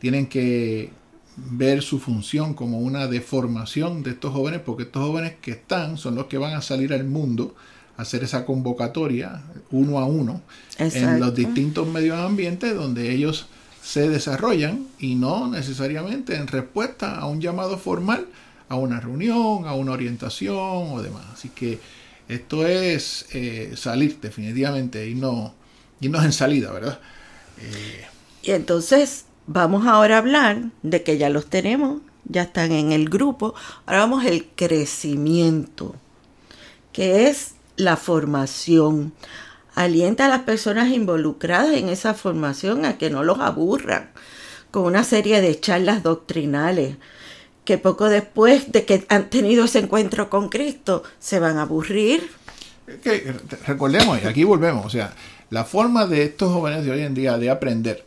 tienen 0.00 0.26
que 0.26 0.90
ver 1.36 1.80
su 1.82 2.00
función 2.00 2.54
como 2.54 2.80
una 2.80 3.06
deformación 3.06 4.02
de 4.02 4.10
estos 4.10 4.32
jóvenes 4.32 4.62
porque 4.66 4.82
estos 4.82 5.06
jóvenes 5.06 5.34
que 5.40 5.52
están 5.52 5.96
son 5.96 6.16
los 6.16 6.26
que 6.26 6.38
van 6.38 6.54
a 6.54 6.60
salir 6.60 6.92
al 6.92 7.04
mundo 7.04 7.54
hacer 8.00 8.24
esa 8.24 8.44
convocatoria 8.44 9.42
uno 9.70 9.98
a 9.98 10.06
uno 10.06 10.40
en 10.78 11.20
los 11.20 11.34
distintos 11.34 11.86
medios 11.86 12.18
ambientes 12.18 12.74
donde 12.74 13.12
ellos 13.12 13.46
se 13.82 14.08
desarrollan 14.08 14.86
y 14.98 15.14
no 15.14 15.48
necesariamente 15.48 16.36
en 16.36 16.46
respuesta 16.46 17.18
a 17.18 17.26
un 17.26 17.40
llamado 17.40 17.78
formal 17.78 18.26
a 18.70 18.76
una 18.76 19.00
reunión, 19.00 19.66
a 19.66 19.74
una 19.74 19.92
orientación 19.92 20.56
o 20.56 21.02
demás. 21.02 21.24
Así 21.34 21.50
que 21.50 21.80
esto 22.28 22.66
es 22.66 23.26
eh, 23.32 23.72
salir 23.76 24.20
definitivamente 24.20 25.06
y 25.08 25.14
no 25.16 25.52
irnos 26.00 26.24
en 26.24 26.32
salida, 26.32 26.72
¿verdad? 26.72 27.00
Eh, 27.58 28.06
y 28.42 28.52
entonces 28.52 29.24
vamos 29.46 29.86
ahora 29.86 30.14
a 30.14 30.18
hablar 30.18 30.70
de 30.84 31.02
que 31.02 31.18
ya 31.18 31.28
los 31.30 31.46
tenemos, 31.46 32.00
ya 32.24 32.42
están 32.42 32.70
en 32.70 32.92
el 32.92 33.10
grupo. 33.10 33.54
Ahora 33.86 34.00
vamos 34.00 34.24
al 34.24 34.46
crecimiento, 34.54 35.96
que 36.92 37.28
es 37.28 37.54
la 37.80 37.96
formación. 37.96 39.12
Alienta 39.74 40.26
a 40.26 40.28
las 40.28 40.40
personas 40.40 40.90
involucradas 40.90 41.76
en 41.76 41.88
esa 41.88 42.14
formación 42.14 42.84
a 42.84 42.98
que 42.98 43.10
no 43.10 43.24
los 43.24 43.40
aburran 43.40 44.10
con 44.70 44.84
una 44.84 45.04
serie 45.04 45.40
de 45.40 45.58
charlas 45.58 46.02
doctrinales 46.02 46.96
que 47.64 47.78
poco 47.78 48.08
después 48.08 48.72
de 48.72 48.84
que 48.84 49.06
han 49.08 49.30
tenido 49.30 49.64
ese 49.64 49.80
encuentro 49.80 50.28
con 50.28 50.48
Cristo 50.48 51.02
se 51.18 51.38
van 51.38 51.56
a 51.58 51.62
aburrir. 51.62 52.30
Que, 53.02 53.34
recordemos, 53.66 54.20
y 54.22 54.26
aquí 54.26 54.44
volvemos, 54.44 54.84
o 54.84 54.90
sea, 54.90 55.14
la 55.50 55.64
forma 55.64 56.06
de 56.06 56.24
estos 56.24 56.52
jóvenes 56.52 56.84
de 56.84 56.90
hoy 56.90 57.02
en 57.02 57.14
día 57.14 57.38
de 57.38 57.50
aprender 57.50 58.04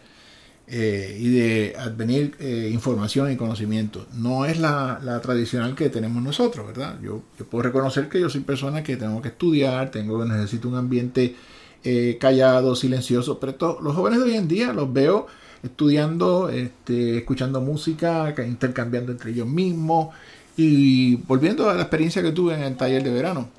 eh, 0.65 1.17
y 1.19 1.29
de 1.29 1.75
advenir 1.77 2.35
eh, 2.39 2.69
información 2.71 3.29
y 3.31 3.35
conocimiento. 3.35 4.07
No 4.13 4.45
es 4.45 4.59
la, 4.59 5.19
tradicional 5.21 5.75
que 5.75 5.89
tenemos 5.89 6.23
nosotros, 6.23 6.65
¿verdad? 6.65 6.97
Yo, 7.01 7.21
puedo 7.49 7.63
reconocer 7.63 8.07
que 8.07 8.21
yo 8.21 8.29
soy 8.29 8.41
persona 8.41 8.81
que 8.81 8.95
tengo 8.95 9.21
que 9.21 9.27
estudiar, 9.27 9.91
tengo 9.91 10.23
necesito 10.23 10.69
un 10.69 10.75
ambiente 10.75 11.35
eh, 11.83 12.17
callados, 12.19 12.79
silenciosos, 12.79 13.37
pero 13.41 13.79
los 13.81 13.93
jóvenes 13.93 14.19
de 14.19 14.25
hoy 14.25 14.35
en 14.35 14.47
día 14.47 14.71
los 14.71 14.91
veo 14.91 15.27
estudiando, 15.63 16.47
este, 16.49 17.17
escuchando 17.17 17.59
música, 17.59 18.33
intercambiando 18.47 19.11
entre 19.11 19.31
ellos 19.31 19.47
mismos 19.47 20.15
y 20.55 21.15
volviendo 21.15 21.69
a 21.69 21.73
la 21.73 21.81
experiencia 21.81 22.21
que 22.21 22.31
tuve 22.31 22.53
en 22.53 22.63
el 22.63 22.77
taller 22.77 23.03
de 23.03 23.11
verano. 23.11 23.49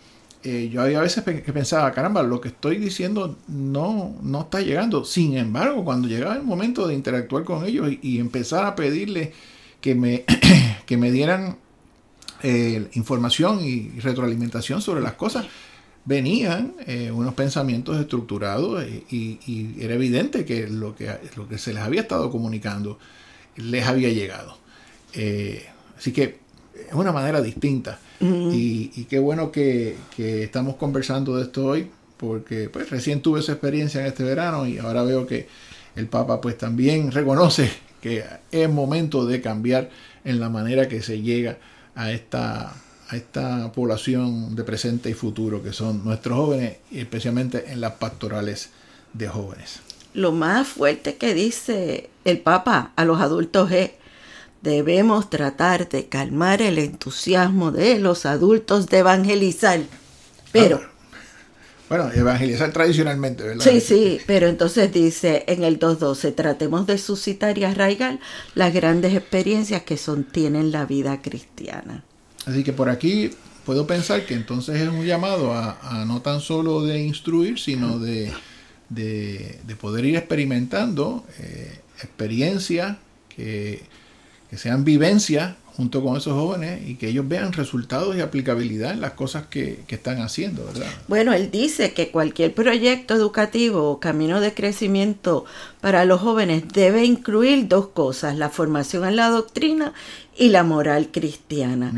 Eh, 0.47 0.69
yo 0.71 0.83
había 0.83 1.01
veces 1.01 1.25
que 1.25 1.53
pensaba, 1.55 1.91
caramba, 1.93 2.23
lo 2.23 2.39
que 2.39 2.49
estoy 2.49 2.77
diciendo 2.77 3.39
no, 3.49 4.15
no 4.23 4.43
está 4.43 4.61
llegando. 4.61 5.07
Sin 5.07 5.39
embargo, 5.39 5.87
cuando 5.87 6.07
llegaba 6.07 6.37
el 6.37 6.43
momento 6.43 6.87
de 6.87 6.95
interactuar 6.95 7.45
con 7.45 7.65
ellos 7.65 7.91
y, 8.03 8.19
empezar 8.19 8.67
a 8.67 8.77
pedirles 8.77 9.31
que 9.81 9.95
me, 9.95 10.25
que 10.87 10.99
me 10.99 11.11
dieran 11.11 11.57
eh, 12.43 12.89
información 12.93 13.65
y 13.65 13.99
retroalimentación 14.01 14.83
sobre 14.83 15.01
las 15.01 15.15
cosas, 15.15 15.47
venían 16.05 16.75
eh, 16.87 17.11
unos 17.11 17.33
pensamientos 17.33 17.99
estructurados 17.99 18.85
y, 18.87 19.77
era 19.81 19.95
evidente 19.95 20.45
que 20.45 20.69
lo, 20.69 20.95
que 20.95 21.11
lo 21.37 21.49
que 21.49 21.57
se 21.57 21.73
les 21.73 21.83
había 21.83 22.03
estado 22.03 22.31
comunicando 22.31 22.99
les 23.57 23.87
había 23.87 24.11
llegado. 24.11 24.59
Así 25.97 26.13
que 26.13 26.39
es 26.87 26.93
una 26.93 27.13
manera 27.13 27.41
distinta. 27.41 27.99
Y, 28.21 29.05
qué 29.05 29.19
bueno 29.19 29.51
que, 29.53 29.97
estamos 30.17 30.77
conversando 30.77 31.37
de 31.37 31.45
esto 31.45 31.67
hoy, 31.67 31.91
porque 32.17 32.69
pues 32.69 32.91
recién 32.91 33.21
tuve 33.21 33.41
esa 33.41 33.53
experiencia 33.53 34.01
en 34.01 34.07
este 34.07 34.25
verano 34.25 34.67
y 34.67 34.79
ahora 34.79 35.03
veo 35.03 35.27
que 35.27 35.49
el 35.97 36.07
Papa 36.07 36.41
pues 36.41 36.57
también 36.57 37.13
reconoce 37.13 37.71
que 38.01 38.25
es 38.51 38.71
momento 38.71 39.27
de 39.27 39.41
cambiar 39.41 39.91
en 40.25 40.41
la 40.41 40.49
manera 40.49 40.89
que 40.89 41.03
se 41.03 41.23
llega 41.23 41.59
a 41.95 42.13
esta 42.13 42.75
a 43.09 43.17
esta 43.17 43.73
población 43.73 44.55
de 44.55 44.65
presente 44.65 45.11
y 45.11 45.15
futuro 45.15 45.63
que 45.63 45.73
son 45.73 46.05
nuestros 46.05 46.37
jóvenes, 46.37 46.79
y 46.91 47.01
especialmente 47.01 47.71
en 47.71 47.81
las 47.81 47.93
pastorales 47.93 48.71
de 49.13 49.29
jóvenes. 49.29 49.81
Lo 50.15 50.33
más 50.33 50.69
fuerte 50.69 51.17
que 51.17 51.35
dice 51.35 52.09
el 52.25 52.39
Papa 52.39 52.93
a 52.97 53.05
los 53.05 53.21
adultos 53.21 53.71
es, 53.73 53.91
debemos 54.65 55.31
tratar 55.31 55.89
de 55.89 56.09
calmar 56.09 56.63
el 56.63 56.79
entusiasmo 56.79 57.71
de 57.71 58.01
los 58.01 58.27
adultos 58.27 58.89
de 58.89 58.99
evangelizar. 58.99 59.81
Pero... 60.51 60.81
Ah, 60.83 60.91
bueno, 61.87 62.11
evangelizar 62.13 62.73
tradicionalmente, 62.73 63.45
¿verdad? 63.45 63.63
Sí, 63.63 63.81
sí, 63.81 64.19
pero 64.27 64.49
entonces 64.49 64.91
dice 64.91 65.45
en 65.47 65.63
el 65.63 65.79
2.12, 65.79 66.35
tratemos 66.35 66.87
de 66.87 66.97
suscitar 66.97 67.59
y 67.59 67.65
arraigar 67.65 68.19
las 68.55 68.73
grandes 68.73 69.15
experiencias 69.15 69.83
que 69.83 69.99
son, 69.99 70.25
tienen 70.25 70.73
la 70.73 70.87
vida 70.87 71.21
cristiana. 71.21 72.03
Así 72.47 72.65
que 72.65 72.73
por 72.73 72.89
aquí 72.89 73.31
puedo 73.67 73.87
pensar 73.87 74.25
que 74.25 74.33
entonces 74.33 74.81
es 74.81 74.89
un 74.89 75.05
llamado 75.05 75.53
a, 75.53 76.05
no 76.07 76.23
tan 76.23 76.41
solo 76.41 76.83
de 76.83 77.01
instruir, 77.01 77.59
sino 77.59 77.99
de, 77.99 78.33
poder 79.79 80.07
ir 80.07 80.17
experimentando 80.17 81.27
eh, 81.39 81.81
experiencias 81.99 82.97
que, 83.29 83.83
que 84.55 84.59
sean 84.59 84.85
vivencias 84.85 85.57
junto 85.77 86.01
con 86.01 86.17
esos 86.17 86.35
jóvenes 86.35 86.89
y 86.89 86.95
que 86.95 87.09
ellos 87.09 87.27
vean 87.27 87.53
resultados 87.53 88.15
y 88.15 88.21
aplicabilidad 88.21 88.93
en 88.93 89.01
las 89.01 89.15
cosas 89.15 89.47
que, 89.49 89.83
están 89.89 90.23
haciendo, 90.23 90.65
¿verdad? 90.65 90.87
Bueno, 91.09 91.33
él 91.33 91.51
dice 91.51 91.93
que 91.93 92.11
cualquier 92.11 92.55
proyecto 92.55 93.15
educativo 93.15 93.91
o 93.91 93.99
camino 93.99 94.41
de 94.41 94.55
crecimiento 94.55 95.45
para 95.81 96.05
los 96.05 96.21
jóvenes 96.21 96.65
debe 96.73 97.05
incluir 97.05 97.67
dos 97.67 97.89
cosas, 97.89 98.37
la 98.37 98.51
formación 98.51 99.05
en 99.05 99.17
la 99.17 99.29
doctrina 99.29 99.93
y 100.37 100.51
la 100.51 100.63
moral 100.63 101.11
cristiana. 101.13 101.93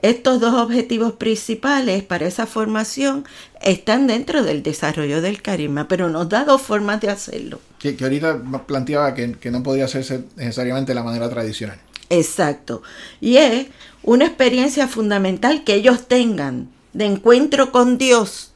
Estos 0.00 0.40
dos 0.40 0.54
objetivos 0.54 1.14
principales 1.14 2.02
para 2.04 2.26
esa 2.26 2.46
formación 2.46 3.24
están 3.62 4.06
dentro 4.06 4.42
del 4.42 4.62
desarrollo 4.62 5.20
del 5.20 5.42
carisma, 5.42 5.88
pero 5.88 6.08
nos 6.08 6.28
da 6.28 6.44
dos 6.44 6.62
formas 6.62 7.00
de 7.00 7.10
hacerlo. 7.10 7.60
Que, 7.78 7.96
ahorita 8.00 8.42
planteaba 8.66 9.14
que, 9.14 9.32
que 9.32 9.50
no 9.50 9.62
podía 9.62 9.84
hacerse 9.86 10.24
necesariamente 10.36 10.90
de 10.92 10.94
la 10.96 11.02
manera 11.02 11.28
tradicional. 11.28 11.78
Exacto. 12.10 12.82
Y 13.20 13.36
es 13.36 13.66
una 14.02 14.26
experiencia 14.26 14.88
fundamental 14.88 15.64
que 15.64 15.74
ellos 15.74 16.08
tengan 16.08 16.70
de 16.92 17.06
encuentro 17.06 17.72
con 17.72 17.98
Dios 17.98 18.52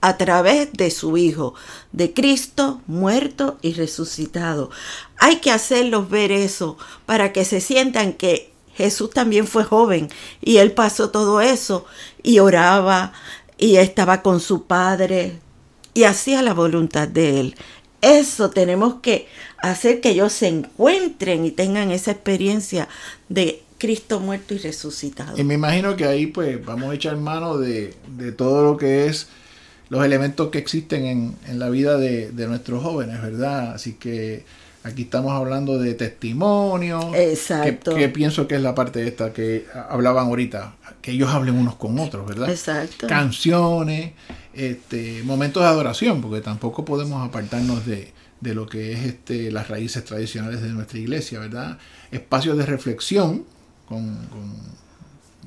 a 0.00 0.16
través 0.18 0.72
de 0.74 0.90
su 0.90 1.16
Hijo, 1.16 1.54
de 1.92 2.12
Cristo 2.12 2.82
muerto 2.86 3.58
y 3.62 3.72
resucitado. 3.72 4.70
Hay 5.18 5.36
que 5.36 5.50
hacerlos 5.50 6.10
ver 6.10 6.30
eso 6.30 6.76
para 7.06 7.32
que 7.32 7.44
se 7.44 7.60
sientan 7.60 8.12
que 8.12 8.52
Jesús 8.74 9.10
también 9.10 9.46
fue 9.46 9.64
joven 9.64 10.10
y 10.40 10.58
él 10.58 10.72
pasó 10.72 11.10
todo 11.10 11.40
eso 11.40 11.86
y 12.22 12.38
oraba 12.40 13.12
y 13.56 13.76
estaba 13.76 14.20
con 14.20 14.40
su 14.40 14.64
Padre 14.66 15.40
y 15.94 16.04
hacía 16.04 16.42
la 16.42 16.52
voluntad 16.52 17.08
de 17.08 17.40
él. 17.40 17.56
Eso 18.02 18.50
tenemos 18.50 18.96
que 18.96 19.26
hacer 19.70 20.00
que 20.00 20.10
ellos 20.10 20.32
se 20.32 20.48
encuentren 20.48 21.44
y 21.44 21.50
tengan 21.50 21.90
esa 21.90 22.10
experiencia 22.12 22.88
de 23.28 23.62
Cristo 23.78 24.20
muerto 24.20 24.54
y 24.54 24.58
resucitado. 24.58 25.38
Y 25.38 25.44
me 25.44 25.54
imagino 25.54 25.96
que 25.96 26.04
ahí 26.04 26.26
pues 26.26 26.64
vamos 26.64 26.90
a 26.90 26.94
echar 26.94 27.16
mano 27.16 27.58
de, 27.58 27.94
todo 28.36 28.64
lo 28.64 28.76
que 28.76 29.06
es 29.06 29.28
los 29.88 30.04
elementos 30.04 30.50
que 30.50 30.58
existen 30.58 31.04
en, 31.04 31.36
en 31.46 31.58
la 31.58 31.68
vida 31.68 31.98
de, 31.98 32.30
nuestros 32.48 32.82
jóvenes, 32.82 33.20
¿verdad? 33.20 33.74
Así 33.74 33.94
que 33.94 34.44
aquí 34.84 35.02
estamos 35.02 35.32
hablando 35.32 35.78
de 35.78 35.94
testimonio. 35.94 37.14
Exacto. 37.14 37.94
Que, 37.94 38.08
pienso 38.08 38.48
que 38.48 38.54
es 38.54 38.62
la 38.62 38.74
parte 38.74 39.00
de 39.00 39.08
esta 39.08 39.32
que 39.32 39.66
hablaban 39.88 40.26
ahorita, 40.28 40.76
que 41.02 41.12
ellos 41.12 41.30
hablen 41.30 41.56
unos 41.56 41.76
con 41.76 41.98
otros, 41.98 42.26
¿verdad? 42.26 42.48
Exacto. 42.50 43.06
Canciones, 43.06 44.12
este, 44.54 45.22
momentos 45.24 45.62
de 45.62 45.68
adoración, 45.68 46.22
porque 46.22 46.40
tampoco 46.40 46.84
podemos 46.84 47.26
apartarnos 47.26 47.84
de, 47.84 48.12
de 48.44 48.54
lo 48.54 48.66
que 48.66 48.92
es 48.92 49.00
este, 49.06 49.50
las 49.50 49.68
raíces 49.68 50.04
tradicionales 50.04 50.60
de 50.60 50.68
nuestra 50.68 50.98
iglesia, 50.98 51.40
¿verdad? 51.40 51.78
Espacios 52.12 52.58
de 52.58 52.66
reflexión 52.66 53.44
con, 53.88 54.16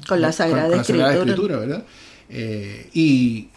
con, 0.08 0.20
la 0.20 0.32
Sagrada, 0.32 0.76
Escritura. 0.76 1.58
¿verdad? 1.58 1.86
Eh, 2.30 2.90
y, 2.94 3.50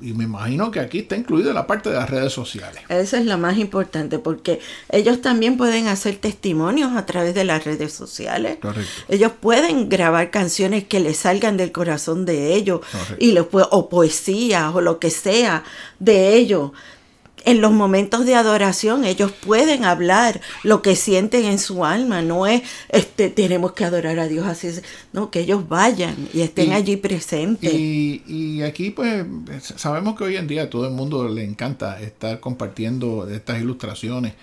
me 0.00 0.24
imagino 0.24 0.70
que 0.70 0.80
aquí 0.80 0.98
está 0.98 1.16
incluida 1.16 1.54
la 1.54 1.66
parte 1.66 1.88
de 1.88 1.96
las 1.96 2.10
redes 2.10 2.34
sociales. 2.34 2.82
Esa 2.90 3.18
es 3.18 3.24
la 3.24 3.38
más 3.38 3.56
importante 3.56 4.18
porque 4.18 4.60
ellos 4.90 5.22
también 5.22 5.56
pueden 5.56 5.88
hacer 5.88 6.16
testimonios 6.16 6.94
a 6.94 7.06
través 7.06 7.34
de 7.34 7.44
las 7.44 7.64
redes 7.64 7.94
sociales. 7.94 8.58
Correcto. 8.60 8.90
Ellos 9.08 9.32
pueden 9.40 9.88
grabar 9.88 10.30
canciones 10.30 10.84
que 10.84 11.00
les 11.00 11.16
salgan 11.16 11.56
del 11.56 11.72
corazón 11.72 12.26
de 12.26 12.54
ellos 12.54 12.82
y 13.18 13.32
les 13.32 13.46
o 13.50 13.88
poesías 13.88 14.74
o 14.74 14.82
lo 14.82 14.98
que 14.98 15.08
sea 15.08 15.64
de 15.98 16.34
ellos 16.34 16.72
en 17.44 17.60
los 17.60 17.72
momentos 17.72 18.26
de 18.26 18.34
adoración 18.34 19.04
ellos 19.04 19.32
pueden 19.32 19.84
hablar 19.84 20.40
lo 20.62 20.82
que 20.82 20.96
sienten 20.96 21.44
en 21.44 21.58
su 21.58 21.84
alma, 21.84 22.22
no 22.22 22.46
es 22.46 22.62
este 22.88 23.30
tenemos 23.30 23.72
que 23.72 23.84
adorar 23.84 24.18
a 24.18 24.28
Dios 24.28 24.46
así, 24.46 24.68
no, 25.12 25.30
que 25.30 25.40
ellos 25.40 25.68
vayan 25.68 26.28
y 26.32 26.40
estén 26.42 26.72
allí 26.72 26.96
presentes. 26.96 27.72
Y, 27.72 28.62
aquí 28.62 28.90
pues 28.90 29.24
sabemos 29.76 30.16
que 30.16 30.24
hoy 30.24 30.36
en 30.36 30.46
día 30.46 30.64
a 30.64 30.70
todo 30.70 30.86
el 30.86 30.92
mundo 30.92 31.28
le 31.28 31.44
encanta 31.44 32.00
estar 32.00 32.38
compartiendo 32.40 33.28
estas 33.28 33.60
ilustraciones 33.60 34.34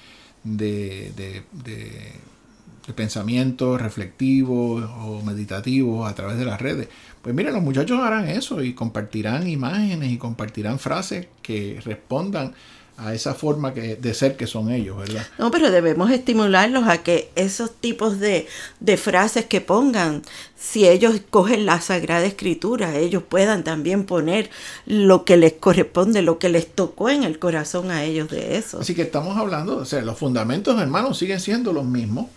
de, 0.44 1.12
de, 1.16 1.44
de 1.64 2.94
pensamientos 2.94 3.82
reflectivos 3.82 4.90
o 5.00 5.22
meditativos 5.24 6.10
a 6.10 6.16
través 6.16 6.38
de 6.38 6.46
las 6.46 6.62
redes. 6.62 6.88
Pues 7.22 7.36
mira, 7.36 7.52
los 7.52 7.62
muchachos 7.62 8.00
harán 8.00 8.28
eso 8.28 8.64
y 8.64 8.74
compartirán 8.74 9.48
imágenes 9.48 10.12
y 10.12 10.18
compartirán 10.18 10.80
frases 10.80 11.28
que 11.42 11.80
respondan 11.84 12.54
a 13.00 13.14
esa 13.14 13.34
forma 13.34 13.74
que, 13.74 13.96
de 13.96 14.14
ser 14.14 14.36
que 14.36 14.46
son 14.46 14.70
ellos, 14.72 14.98
¿verdad? 14.98 15.26
No, 15.38 15.52
pero 15.52 15.72
debemos 15.72 16.12
estimularlos 16.12 16.88
a 16.88 17.02
que 17.02 17.32
esos 17.36 17.74
tipos 17.76 18.20
de, 18.20 18.48
de 18.80 18.98
frases 18.98 19.46
que 19.46 19.62
pongan, 19.62 20.22
si 20.58 20.88
ellos 20.88 21.22
cogen 21.30 21.66
la 21.66 21.80
Sagrada 21.80 22.26
Escritura, 22.26 22.98
ellos 22.98 23.24
puedan 23.24 23.64
también 23.64 24.06
poner 24.06 24.50
lo 24.86 25.24
que 25.24 25.38
les 25.38 25.54
corresponde, 25.54 26.22
lo 26.22 26.40
que 26.40 26.50
les 26.50 26.68
tocó 26.68 27.10
en 27.10 27.24
el 27.24 27.40
corazón 27.40 27.90
a 27.90 28.04
ellos 28.04 28.30
de 28.30 28.58
eso. 28.58 28.80
Así 28.80 28.94
que 28.94 29.04
estamos 29.04 29.38
hablando, 29.38 29.78
o 29.78 29.86
sea, 29.86 30.02
los 30.02 30.18
fundamentos, 30.18 30.80
hermanos, 30.80 31.18
siguen 31.18 31.40
siendo 31.40 31.72
los 31.72 31.86
mismos, 31.86 32.28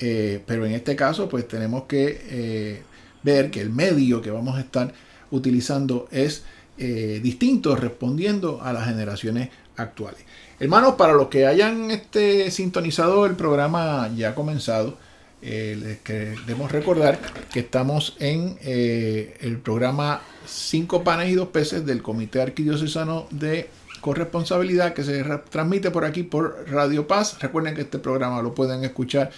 eh, 0.00 0.42
pero 0.46 0.64
en 0.64 0.72
este 0.72 0.94
caso, 0.94 1.28
pues 1.28 1.48
tenemos 1.48 1.84
que 1.84 2.20
eh, 2.30 2.82
ver 3.22 3.50
que 3.50 3.60
el 3.60 3.70
medio 3.70 4.22
que 4.22 4.30
vamos 4.30 4.56
a 4.56 4.60
estar 4.60 4.92
utilizando 5.30 6.06
es 6.10 6.44
eh, 6.76 7.20
distinto, 7.22 7.76
respondiendo 7.76 8.60
a 8.62 8.72
las 8.72 8.86
generaciones 8.86 9.50
actuales. 9.76 10.24
Hermanos, 10.60 10.94
para 10.94 11.12
los 11.12 11.28
que 11.28 11.46
hayan 11.46 11.90
este, 11.90 12.50
sintonizado 12.50 13.26
el 13.26 13.34
programa 13.34 14.10
ya 14.14 14.34
comenzado, 14.34 14.96
eh, 15.42 15.76
les 15.78 15.98
queremos 15.98 16.72
recordar 16.72 17.18
que 17.52 17.60
estamos 17.60 18.16
en 18.18 18.56
eh, 18.62 19.36
el 19.40 19.58
programa 19.58 20.22
Cinco 20.46 21.04
panes 21.04 21.30
y 21.30 21.34
dos 21.34 21.48
peces 21.48 21.84
del 21.84 22.02
Comité 22.02 22.40
Arquidiocesano 22.40 23.26
de 23.30 23.68
Corresponsabilidad 24.00 24.94
que 24.94 25.04
se 25.04 25.24
transmite 25.50 25.90
por 25.90 26.04
aquí 26.04 26.22
por 26.22 26.64
Radio 26.70 27.06
Paz. 27.06 27.38
Recuerden 27.40 27.74
que 27.74 27.82
este 27.82 27.98
programa 27.98 28.40
lo 28.42 28.54
pueden 28.54 28.84
escuchar 28.84 29.30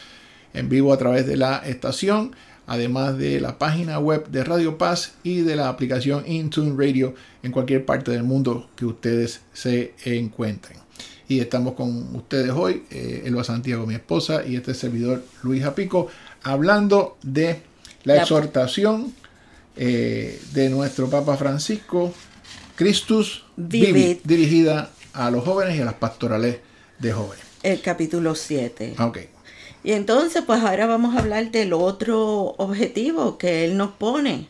en 0.55 0.69
vivo 0.69 0.93
a 0.93 0.97
través 0.97 1.27
de 1.27 1.37
la 1.37 1.59
estación 1.59 2.35
además 2.67 3.17
de 3.19 3.41
la 3.41 3.59
página 3.59 3.99
web 3.99 4.29
de 4.29 4.45
Radio 4.45 4.79
Paz 4.79 5.15
y 5.23 5.41
de 5.41 5.57
la 5.57 5.69
aplicación 5.69 6.25
Intune 6.27 6.75
Radio 6.77 7.15
en 7.43 7.53
cualquier 7.53 7.85
parte 7.85 8.11
del 8.11 8.25
mundo 8.25 8.69
que 8.77 8.85
ustedes 8.85 9.41
se 9.53 9.95
encuentren. 10.05 10.79
Y 11.29 11.41
estamos 11.41 11.75
con 11.75 12.15
ustedes 12.15 12.51
hoy, 12.51 12.85
eh, 12.91 13.23
Elba 13.25 13.43
Santiago, 13.43 13.87
mi 13.87 13.95
esposa, 13.95 14.47
y 14.47 14.57
este 14.57 14.75
servidor 14.75 15.25
Luis 15.43 15.65
Apico, 15.65 16.09
hablando 16.43 17.17
de 17.23 17.63
la, 18.05 18.19
exhortación 18.19 19.13
eh, 19.77 20.41
de 20.53 20.71
nuestro 20.71 21.11
Papa 21.11 21.37
Francisco, 21.37 22.15
Christus 22.77 23.45
Vivit, 23.57 24.23
dirigida 24.25 24.91
a 25.13 25.31
los 25.31 25.45
jóvenes 25.45 25.77
y 25.77 25.81
a 25.81 25.85
las 25.85 25.95
pastorales 25.95 26.59
de 26.99 27.13
jóvenes. 27.13 27.45
El 27.63 27.81
capítulo 27.81 28.37
7. 28.37 28.95
Ok. 29.01 29.19
Y 29.87 29.93
entonces, 29.93 30.43
pues 30.45 30.61
ahora 30.65 30.87
vamos 30.87 31.15
a 31.15 31.21
hablar 31.21 31.53
del 31.53 31.73
otro 31.73 32.57
objetivo 32.59 33.39
que 33.39 33.65
Él 33.65 33.77
nos 33.77 33.93
pone, 33.93 34.49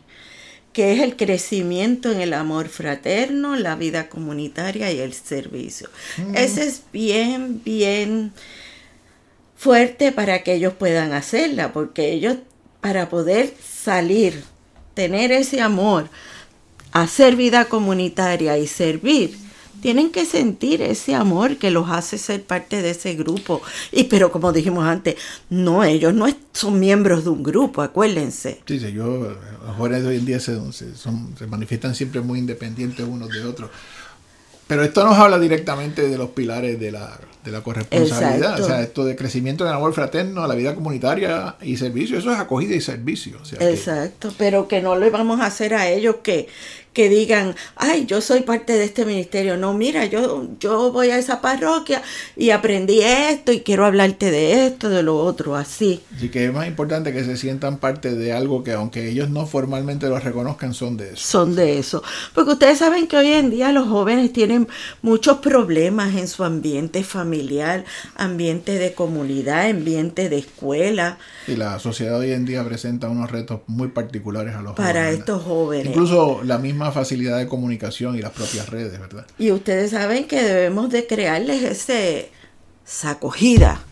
que 0.73 0.93
es 0.93 0.99
el 0.99 1.15
crecimiento 1.15 2.11
en 2.11 2.21
el 2.21 2.33
amor 2.33 2.69
fraterno, 2.69 3.55
la 3.55 3.75
vida 3.75 4.09
comunitaria 4.09 4.91
y 4.91 4.97
el 4.97 5.13
servicio. 5.13 5.89
Mm. 6.17 6.35
Ese 6.35 6.63
es 6.63 6.81
bien, 6.91 7.61
bien 7.63 8.33
fuerte 9.55 10.11
para 10.11 10.41
que 10.41 10.55
ellos 10.55 10.73
puedan 10.73 11.13
hacerla, 11.13 11.71
porque 11.71 12.13
ellos, 12.13 12.37
para 12.81 13.07
poder 13.07 13.53
salir, 13.63 14.43
tener 14.95 15.31
ese 15.31 15.61
amor, 15.61 16.09
hacer 16.93 17.35
vida 17.35 17.65
comunitaria 17.65 18.57
y 18.57 18.65
servir, 18.65 19.37
tienen 19.81 20.11
que 20.11 20.25
sentir 20.25 20.81
ese 20.81 21.15
amor 21.15 21.57
que 21.57 21.71
los 21.71 21.89
hace 21.89 22.17
ser 22.17 22.43
parte 22.43 22.81
de 22.81 22.91
ese 22.91 23.15
grupo. 23.15 23.61
Y 23.91 24.05
pero 24.05 24.31
como 24.31 24.51
dijimos 24.51 24.85
antes, 24.85 25.15
no, 25.49 25.83
ellos 25.83 26.13
no 26.13 26.27
son 26.53 26.79
miembros 26.79 27.23
de 27.23 27.29
un 27.29 27.43
grupo, 27.43 27.81
acuérdense. 27.81 28.61
Sí, 28.65 28.79
sí, 28.79 28.91
yo, 28.91 29.35
los 29.65 29.75
jóvenes 29.77 30.03
de 30.03 30.09
hoy 30.09 30.15
en 30.17 30.25
día 30.25 30.39
se, 30.39 30.57
son, 30.95 31.35
se 31.37 31.47
manifiestan 31.47 31.95
siempre 31.95 32.21
muy 32.21 32.39
independientes 32.39 33.05
unos 33.07 33.29
de 33.29 33.43
otros. 33.43 33.69
Pero 34.67 34.83
esto 34.83 35.05
nos 35.05 35.17
habla 35.17 35.39
directamente 35.39 36.09
de 36.09 36.17
los 36.17 36.31
pilares 36.31 36.77
de 36.77 36.91
la, 36.91 37.17
de 37.45 37.51
la 37.51 37.61
corresponsabilidad. 37.61 38.59
O 38.59 38.65
sea, 38.65 38.81
esto 38.81 39.05
de 39.05 39.15
crecimiento 39.15 39.63
en 39.63 39.69
el 39.69 39.77
amor 39.77 39.93
fraterno, 39.93 40.45
la 40.45 40.55
vida 40.55 40.75
comunitaria 40.75 41.55
y 41.61 41.77
servicio, 41.77 42.17
eso 42.17 42.31
es 42.33 42.37
acogida 42.37 42.75
y 42.75 42.81
servicio. 42.81 43.37
Exacto, 43.61 44.33
pero 44.37 44.67
que 44.67 44.81
no 44.81 44.97
le 44.97 45.09
vamos 45.09 45.39
a 45.39 45.45
hacer 45.45 45.73
a 45.73 45.87
ellos 45.87 46.17
que, 46.21 46.49
que 46.97 47.09
digan, 47.09 47.53
ay, 47.75 48.07
yo 48.07 48.21
soy 48.21 48.41
parte 48.41 48.73
de 48.73 48.83
este 48.83 49.05
ministerio. 49.05 49.55
No, 49.55 49.71
mira, 49.75 50.05
yo, 50.05 50.47
yo 50.59 50.91
voy 50.91 51.11
a 51.11 51.19
esa 51.19 51.41
parroquia 51.41 52.01
y 52.35 52.49
aprendí 52.49 53.01
esto 53.01 53.51
y 53.51 53.61
quiero 53.61 53.85
hablarte 53.85 54.31
de 54.31 54.65
esto, 54.65 54.89
de 54.89 55.03
lo 55.03 55.15
otro, 55.15 55.55
así. 55.55 56.01
Así 56.15 56.29
que 56.29 56.45
es 56.45 56.51
más 56.51 56.65
importante 56.65 57.13
que 57.13 57.23
se 57.23 57.37
sientan 57.37 57.77
parte 57.77 58.15
de 58.15 58.33
algo 58.33 58.63
que 58.63 58.71
aunque 58.71 59.07
ellos 59.07 59.29
no 59.29 59.45
formalmente 59.45 60.09
lo 60.09 60.17
reconozcan, 60.17 60.73
son 60.73 60.97
de 60.97 61.09
eso. 61.09 61.17
Son 61.17 61.55
de 61.55 61.77
eso. 61.77 62.01
Porque 62.33 62.53
ustedes 62.53 62.79
saben 62.79 63.05
que 63.05 63.15
hoy 63.15 63.27
en 63.27 63.51
día 63.51 63.71
los 63.71 63.87
jóvenes 63.87 64.33
tienen 64.33 64.67
muchos 65.03 65.37
problemas 65.37 66.15
en 66.15 66.27
su 66.27 66.43
ambiente 66.43 67.03
familiar, 67.03 67.85
ambiente 68.15 68.79
de 68.79 68.95
comunidad, 68.95 69.69
ambiente 69.69 70.29
de 70.29 70.39
escuela. 70.39 71.19
Y 71.47 71.57
la 71.57 71.77
sociedad 71.77 72.17
hoy 72.17 72.31
en 72.31 72.45
día 72.45 72.65
presenta 72.65 73.07
unos 73.07 73.29
retos 73.29 73.61
muy 73.67 73.89
particulares 73.89 74.55
a 74.55 74.63
los 74.63 74.71
jóvenes. 74.71 74.93
Para 74.93 75.11
estos 75.11 75.43
jóvenes. 75.43 75.85
Incluso 75.85 76.41
la 76.43 76.57
misma 76.57 76.86
facilidad 76.91 77.37
de 77.37 77.47
comunicación 77.47 78.15
y 78.15 78.21
las 78.21 78.31
propias 78.31 78.69
redes, 78.69 78.99
¿verdad? 78.99 79.25
Y 79.37 79.51
ustedes 79.51 79.91
saben 79.91 80.27
que 80.27 80.41
debemos 80.41 80.89
de 80.89 81.07
crearles 81.07 81.63
ese, 81.63 82.29
esa 82.85 83.11
acogida, 83.11 83.83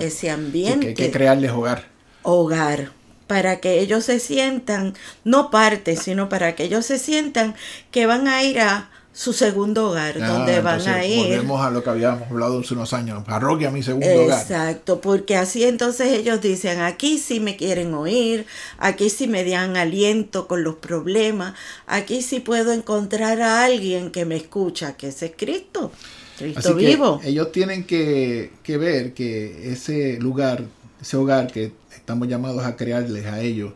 ese 0.00 0.30
ambiente. 0.30 0.94
que 0.94 1.04
hay 1.04 1.08
que 1.08 1.10
crearles 1.10 1.50
hogar. 1.50 1.88
Hogar, 2.22 2.92
para 3.26 3.60
que 3.60 3.80
ellos 3.80 4.04
se 4.04 4.20
sientan, 4.20 4.94
no 5.24 5.50
parte, 5.50 5.96
sino 5.96 6.28
para 6.28 6.54
que 6.54 6.64
ellos 6.64 6.86
se 6.86 6.98
sientan 6.98 7.54
que 7.90 8.06
van 8.06 8.28
a 8.28 8.42
ir 8.42 8.60
a 8.60 8.90
su 9.14 9.34
segundo 9.34 9.90
hogar, 9.90 10.16
ah, 10.22 10.26
donde 10.26 10.60
van 10.60 10.80
a 10.88 11.04
ir. 11.04 11.36
Volvemos 11.36 11.60
a 11.60 11.70
lo 11.70 11.84
que 11.84 11.90
habíamos 11.90 12.30
hablado 12.30 12.60
hace 12.60 12.72
unos 12.74 12.92
años, 12.94 13.22
parroquia 13.24 13.70
mi 13.70 13.82
segundo 13.82 14.08
hogar. 14.24 14.40
Exacto, 14.40 15.00
porque 15.00 15.36
así 15.36 15.64
entonces 15.64 16.12
ellos 16.12 16.40
dicen, 16.40 16.80
aquí 16.80 17.18
sí 17.18 17.38
me 17.38 17.56
quieren 17.56 17.92
oír, 17.92 18.46
aquí 18.78 19.10
sí 19.10 19.26
me 19.26 19.44
dan 19.44 19.76
aliento 19.76 20.48
con 20.48 20.64
los 20.64 20.76
problemas, 20.76 21.54
aquí 21.86 22.22
sí 22.22 22.40
puedo 22.40 22.72
encontrar 22.72 23.42
a 23.42 23.64
alguien 23.64 24.10
que 24.10 24.24
me 24.24 24.36
escucha, 24.36 24.96
que 24.96 25.08
ese 25.08 25.26
es 25.26 25.32
Cristo, 25.36 25.92
Cristo 26.38 26.74
vivo. 26.74 27.20
ellos 27.22 27.52
tienen 27.52 27.84
que, 27.84 28.50
ver 28.66 29.12
que 29.12 29.72
ese 29.72 30.18
lugar, 30.20 30.64
ese 31.02 31.18
hogar 31.18 31.52
que 31.52 31.72
estamos 31.94 32.28
llamados 32.28 32.64
a 32.64 32.76
crearles 32.76 33.26
a 33.26 33.42
ellos, 33.42 33.74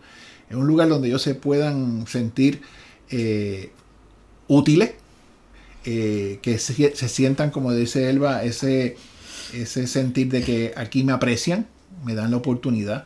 es 0.48 0.56
un 0.56 0.66
lugar 0.66 0.88
donde 0.88 1.08
ellos 1.08 1.20
se 1.20 1.34
puedan 1.34 2.06
sentir 2.06 2.62
eh, 3.10 3.70
útiles, 4.48 4.92
eh, 5.88 6.40
que 6.42 6.58
se, 6.58 7.08
sientan, 7.08 7.50
como 7.50 7.72
dice 7.72 8.10
Elba, 8.10 8.42
ese, 8.42 8.96
ese 9.54 9.86
sentir 9.86 10.28
de 10.28 10.42
que 10.42 10.74
aquí 10.76 11.04
me 11.04 11.12
aprecian, 11.12 11.66
me 12.04 12.16
dan 12.16 12.32
la 12.32 12.38
oportunidad. 12.38 13.04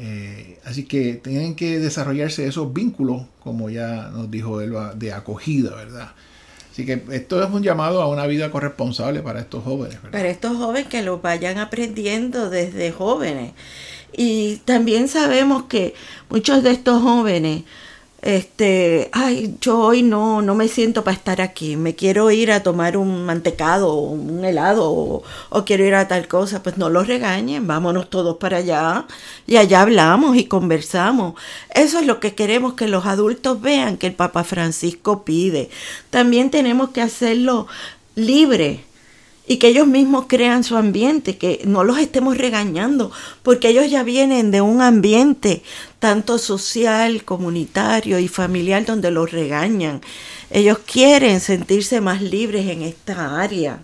Eh, 0.00 0.58
así 0.64 0.84
que 0.84 1.14
tienen 1.14 1.54
que 1.54 1.78
desarrollarse 1.78 2.46
esos 2.46 2.72
vínculos, 2.72 3.22
como 3.38 3.70
ya 3.70 4.10
nos 4.12 4.30
dijo 4.32 4.60
Elba, 4.60 4.94
de 4.94 5.12
acogida, 5.12 5.76
¿verdad? 5.76 6.10
Así 6.72 6.84
que 6.84 7.02
esto 7.12 7.40
es 7.40 7.50
un 7.50 7.62
llamado 7.62 8.02
a 8.02 8.08
una 8.08 8.26
vida 8.26 8.50
corresponsable 8.50 9.20
para 9.20 9.38
estos 9.38 9.62
jóvenes. 9.62 9.98
Para 10.10 10.28
estos 10.28 10.56
jóvenes 10.56 10.88
que 10.88 11.02
lo 11.02 11.20
vayan 11.20 11.58
aprendiendo 11.58 12.50
desde 12.50 12.90
jóvenes. 12.90 13.52
Y 14.12 14.56
también 14.64 15.06
sabemos 15.06 15.64
que 15.64 15.94
muchos 16.30 16.64
de 16.64 16.72
estos 16.72 17.00
jóvenes 17.00 17.62
este, 18.20 19.10
ay, 19.12 19.56
yo 19.60 19.78
hoy 19.78 20.02
no, 20.02 20.42
no 20.42 20.56
me 20.56 20.66
siento 20.66 21.04
para 21.04 21.16
estar 21.16 21.40
aquí, 21.40 21.76
me 21.76 21.94
quiero 21.94 22.30
ir 22.32 22.50
a 22.50 22.64
tomar 22.64 22.96
un 22.96 23.24
mantecado 23.24 23.94
un 23.94 24.44
helado 24.44 24.90
o, 24.90 25.22
o, 25.50 25.64
quiero 25.64 25.84
ir 25.84 25.94
a 25.94 26.08
tal 26.08 26.26
cosa, 26.26 26.62
pues 26.62 26.78
no 26.78 26.88
los 26.88 27.06
regañen, 27.06 27.68
vámonos 27.68 28.10
todos 28.10 28.38
para 28.38 28.58
allá 28.58 29.06
y 29.46 29.56
allá 29.56 29.82
hablamos 29.82 30.36
y 30.36 30.46
conversamos. 30.46 31.34
Eso 31.74 32.00
es 32.00 32.06
lo 32.06 32.18
que 32.18 32.34
queremos 32.34 32.74
que 32.74 32.88
los 32.88 33.06
adultos 33.06 33.60
vean 33.60 33.96
que 33.96 34.08
el 34.08 34.14
Papa 34.14 34.42
Francisco 34.42 35.24
pide. 35.24 35.70
También 36.10 36.50
tenemos 36.50 36.90
que 36.90 37.02
hacerlo 37.02 37.68
libre 38.16 38.84
y 39.48 39.56
que 39.56 39.68
ellos 39.68 39.86
mismos 39.86 40.26
crean 40.28 40.62
su 40.62 40.76
ambiente, 40.76 41.38
que 41.38 41.62
no 41.64 41.82
los 41.82 41.98
estemos 41.98 42.36
regañando, 42.36 43.10
porque 43.42 43.70
ellos 43.70 43.90
ya 43.90 44.02
vienen 44.02 44.50
de 44.50 44.60
un 44.60 44.82
ambiente 44.82 45.62
tanto 45.98 46.36
social, 46.36 47.24
comunitario 47.24 48.18
y 48.18 48.28
familiar 48.28 48.84
donde 48.84 49.10
los 49.10 49.32
regañan. 49.32 50.02
Ellos 50.50 50.78
quieren 50.80 51.40
sentirse 51.40 52.02
más 52.02 52.20
libres 52.20 52.68
en 52.68 52.82
esta 52.82 53.40
área. 53.40 53.82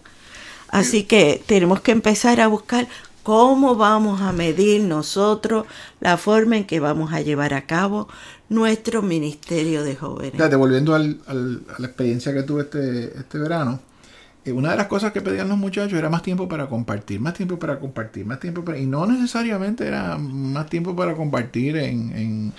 Así 0.69 1.05
que 1.05 1.43
tenemos 1.47 1.81
que 1.81 1.93
empezar 1.93 2.41
a 2.41 2.47
buscar 2.47 2.87
cómo 3.23 3.75
vamos 3.75 4.21
a 4.21 4.33
medir 4.33 4.83
nosotros 4.83 5.67
la 6.01 6.19
forma 6.19 6.59
en 6.59 6.65
que 6.65 6.79
vamos 6.79 7.13
a 7.15 7.23
llevar 7.23 7.55
a 7.55 7.65
cabo 7.65 8.07
nuestro 8.51 9.01
ministerio 9.01 9.83
de 9.83 9.97
jóvenes. 9.97 10.59
Volviendo 10.59 10.95
al, 10.95 11.21
a 11.27 11.35
la 11.81 11.87
experiencia 11.87 12.35
que 12.35 12.43
tuve 12.43 12.63
este, 12.63 13.19
este 13.19 13.39
verano, 13.39 13.81
una 14.53 14.73
de 14.73 14.77
las 14.77 14.87
cosas 14.89 15.13
que 15.13 15.23
pedían 15.23 15.49
los 15.49 15.57
muchachos 15.57 15.99
era 15.99 16.11
más 16.11 16.23
tiempo 16.23 16.49
para 16.49 16.67
compartir, 16.67 17.21
más 17.21 17.35
tiempo 17.35 17.59
para 17.59 17.79
compartir, 17.79 18.27
más 18.27 18.41
tiempo 18.41 18.65
para... 18.65 18.79
Y 18.79 18.87
no 18.87 19.07
necesariamente 19.07 19.87
era 19.87 20.19
más 20.19 20.69
tiempo 20.69 20.95
para 20.95 21.15
compartir 21.15 21.77
en, 21.77 22.53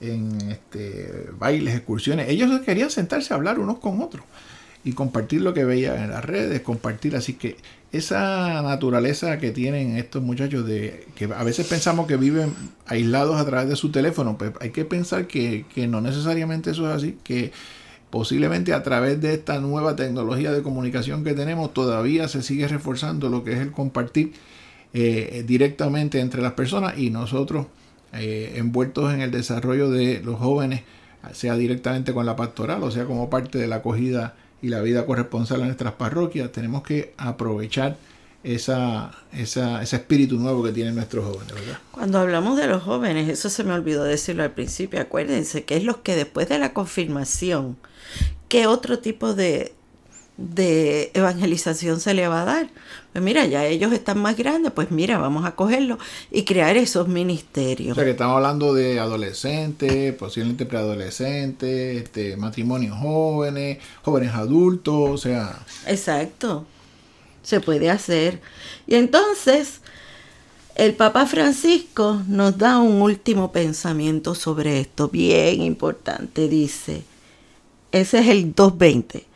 este, 0.00 1.30
bailes, 1.38 1.76
excursiones. 1.76 2.28
Ellos 2.28 2.60
querían 2.62 2.90
sentarse 2.90 3.32
a 3.32 3.36
hablar 3.36 3.60
unos 3.60 3.78
con 3.78 4.02
otros 4.02 4.24
y 4.82 4.92
compartir 4.92 5.42
lo 5.42 5.54
que 5.54 5.64
veían 5.64 6.02
en 6.02 6.10
las 6.10 6.24
redes, 6.24 6.60
compartir. 6.62 7.14
Así 7.14 7.34
que 7.34 7.56
esa 7.92 8.60
naturaleza 8.62 9.38
que 9.38 9.52
tienen 9.52 9.96
estos 9.96 10.22
muchachos 10.22 10.66
de 10.66 11.06
que 11.14 11.26
a 11.26 11.44
veces 11.44 11.68
pensamos 11.68 12.06
que 12.08 12.16
viven 12.16 12.52
aislados 12.86 13.40
a 13.40 13.46
través 13.46 13.68
de 13.68 13.76
su 13.76 13.90
teléfono, 13.90 14.36
pues 14.36 14.52
hay 14.60 14.70
que 14.70 14.84
pensar 14.84 15.26
que, 15.26 15.66
que 15.72 15.86
no 15.86 16.00
necesariamente 16.00 16.70
eso 16.72 16.88
es 16.88 16.96
así, 16.96 17.18
que 17.22 17.52
posiblemente 18.10 18.72
a 18.72 18.82
través 18.82 19.20
de 19.20 19.34
esta 19.34 19.60
nueva 19.60 19.96
tecnología 19.96 20.52
de 20.52 20.62
comunicación 20.62 21.24
que 21.24 21.34
tenemos 21.34 21.74
todavía 21.74 22.28
se 22.28 22.42
sigue 22.42 22.66
reforzando 22.68 23.28
lo 23.28 23.44
que 23.44 23.52
es 23.52 23.58
el 23.60 23.72
compartir 23.72 24.32
eh, 24.94 25.44
directamente 25.46 26.20
entre 26.20 26.40
las 26.40 26.52
personas 26.52 26.98
y 26.98 27.10
nosotros 27.10 27.66
eh, 28.12 28.54
envueltos 28.56 29.12
en 29.12 29.20
el 29.20 29.30
desarrollo 29.30 29.90
de 29.90 30.22
los 30.22 30.38
jóvenes, 30.38 30.82
sea 31.32 31.56
directamente 31.56 32.14
con 32.14 32.24
la 32.24 32.36
pastoral 32.36 32.82
o 32.82 32.90
sea 32.90 33.04
como 33.04 33.28
parte 33.28 33.58
de 33.58 33.66
la 33.66 33.76
acogida 33.76 34.34
y 34.62 34.68
la 34.68 34.80
vida 34.80 35.04
corresponsal 35.04 35.60
en 35.60 35.66
nuestras 35.66 35.92
parroquias, 35.94 36.50
tenemos 36.50 36.82
que 36.82 37.12
aprovechar 37.18 37.96
esa, 38.42 39.10
ese 39.32 39.96
espíritu 39.96 40.38
nuevo 40.38 40.62
que 40.62 40.72
tienen 40.72 40.94
nuestros 40.94 41.24
jóvenes, 41.26 41.54
¿verdad? 41.54 41.78
Cuando 41.90 42.18
hablamos 42.18 42.56
de 42.56 42.66
los 42.66 42.82
jóvenes, 42.82 43.28
eso 43.28 43.50
se 43.50 43.64
me 43.64 43.72
olvidó 43.72 44.04
decirlo 44.04 44.42
al 44.42 44.52
principio, 44.52 45.00
acuérdense 45.00 45.64
que 45.64 45.76
es 45.76 45.84
los 45.84 45.98
que 45.98 46.16
después 46.16 46.48
de 46.48 46.58
la 46.58 46.72
confirmación 46.72 47.76
¿Qué 48.48 48.66
otro 48.66 48.98
tipo 48.98 49.34
de, 49.34 49.72
de 50.38 51.10
evangelización 51.14 52.00
se 52.00 52.14
le 52.14 52.28
va 52.28 52.42
a 52.42 52.44
dar? 52.44 52.70
Pues 53.12 53.24
mira, 53.24 53.44
ya 53.46 53.66
ellos 53.66 53.92
están 53.92 54.22
más 54.22 54.36
grandes, 54.36 54.72
pues 54.72 54.90
mira, 54.90 55.18
vamos 55.18 55.44
a 55.44 55.56
cogerlo 55.56 55.98
y 56.30 56.44
crear 56.44 56.76
esos 56.76 57.08
ministerios. 57.08 57.92
O 57.92 57.94
sea 57.96 58.04
que 58.04 58.12
estamos 58.12 58.36
hablando 58.36 58.72
de 58.72 59.00
adolescentes, 59.00 60.14
posiblemente 60.14 60.66
preadolescentes, 60.66 62.02
este, 62.02 62.36
matrimonios 62.36 62.96
jóvenes, 62.96 63.78
jóvenes 64.02 64.32
adultos, 64.34 65.10
o 65.10 65.18
sea. 65.18 65.58
Exacto, 65.86 66.64
se 67.42 67.60
puede 67.60 67.90
hacer. 67.90 68.40
Y 68.86 68.94
entonces, 68.94 69.80
el 70.76 70.94
Papa 70.94 71.26
Francisco 71.26 72.22
nos 72.28 72.56
da 72.56 72.78
un 72.78 73.02
último 73.02 73.50
pensamiento 73.50 74.36
sobre 74.36 74.80
esto, 74.80 75.08
bien 75.08 75.62
importante, 75.62 76.48
dice, 76.48 77.02
ese 77.92 78.20
es 78.20 78.28
el 78.28 78.54
220. 78.54 79.26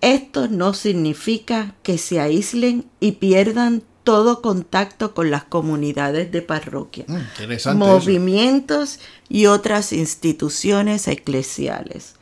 Esto 0.00 0.48
no 0.48 0.72
significa 0.72 1.74
que 1.82 1.98
se 1.98 2.20
aíslen 2.20 2.86
y 3.00 3.12
pierdan 3.12 3.82
todo 4.04 4.40
contacto 4.40 5.14
con 5.14 5.30
las 5.30 5.44
comunidades 5.44 6.32
de 6.32 6.42
parroquia, 6.42 7.04
Mm, 7.06 7.76
movimientos 7.76 8.98
y 9.28 9.46
otras 9.46 9.92
instituciones 9.92 11.06
eclesiales. 11.06 12.14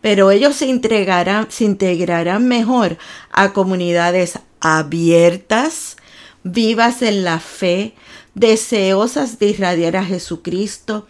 Pero 0.00 0.30
ellos 0.30 0.54
se 0.56 0.66
integrarán, 0.66 1.50
se 1.50 1.64
integrarán 1.64 2.46
mejor 2.46 2.98
a 3.32 3.54
comunidades 3.54 4.38
abiertas, 4.60 5.96
vivas 6.42 7.00
en 7.00 7.24
la 7.24 7.40
fe, 7.40 7.94
deseosas 8.34 9.38
de 9.38 9.46
irradiar 9.48 9.96
a 9.96 10.04
Jesucristo, 10.04 11.06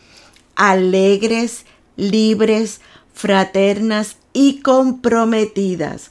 alegres, 0.55 1.67
libres, 1.97 2.81
fraternas 3.15 4.17
y 4.33 4.61
comprometidas. 4.61 6.11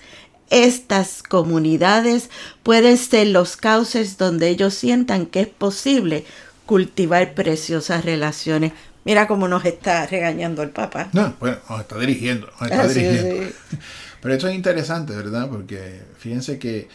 Estas 0.50 1.24
comunidades 1.24 2.30
pueden 2.64 2.98
ser 2.98 3.28
los 3.28 3.58
cauces 3.58 4.18
donde 4.18 4.50
ellos 4.50 4.74
sientan 4.74 5.26
que 5.26 5.42
es 5.42 5.48
posible 5.48 6.26
cultivar 6.66 7.34
preciosas 7.34 8.06
relaciones. 8.06 8.72
Mira 9.06 9.28
cómo 9.28 9.48
nos 9.48 9.66
está 9.66 10.06
regañando 10.08 10.64
el 10.64 10.70
Papa. 10.70 11.10
No, 11.12 11.36
bueno, 11.40 11.58
nos 11.70 11.82
está 11.82 11.98
dirigiendo, 12.00 12.48
nos 12.48 12.62
está 12.62 12.84
Así 12.84 13.00
es, 13.02 13.24
dirigiendo. 13.24 13.54
sí. 13.70 13.78
Pero 14.22 14.36
eso 14.36 14.48
es 14.48 14.56
interesante, 14.56 15.14
¿verdad? 15.14 15.50
Porque 15.50 16.02
fíjense 16.18 16.58
que 16.58 16.88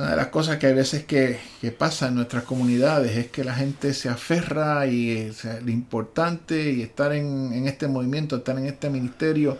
una 0.00 0.12
de 0.12 0.16
las 0.16 0.28
cosas 0.28 0.56
que 0.56 0.66
hay 0.66 0.72
veces 0.72 1.04
que, 1.04 1.38
pasa 1.78 2.08
en 2.08 2.14
nuestras 2.14 2.44
comunidades 2.44 3.18
es 3.18 3.30
que 3.30 3.44
la 3.44 3.54
gente 3.54 3.92
se 3.92 4.08
aferra 4.08 4.86
y 4.86 5.10
eh, 5.10 5.32
lo 5.62 5.70
importante 5.70 6.72
y 6.72 6.80
estar 6.80 7.12
en, 7.12 7.66
este 7.66 7.86
movimiento, 7.86 8.36
estar 8.36 8.56
en 8.56 8.64
este 8.64 8.88
ministerio, 8.88 9.58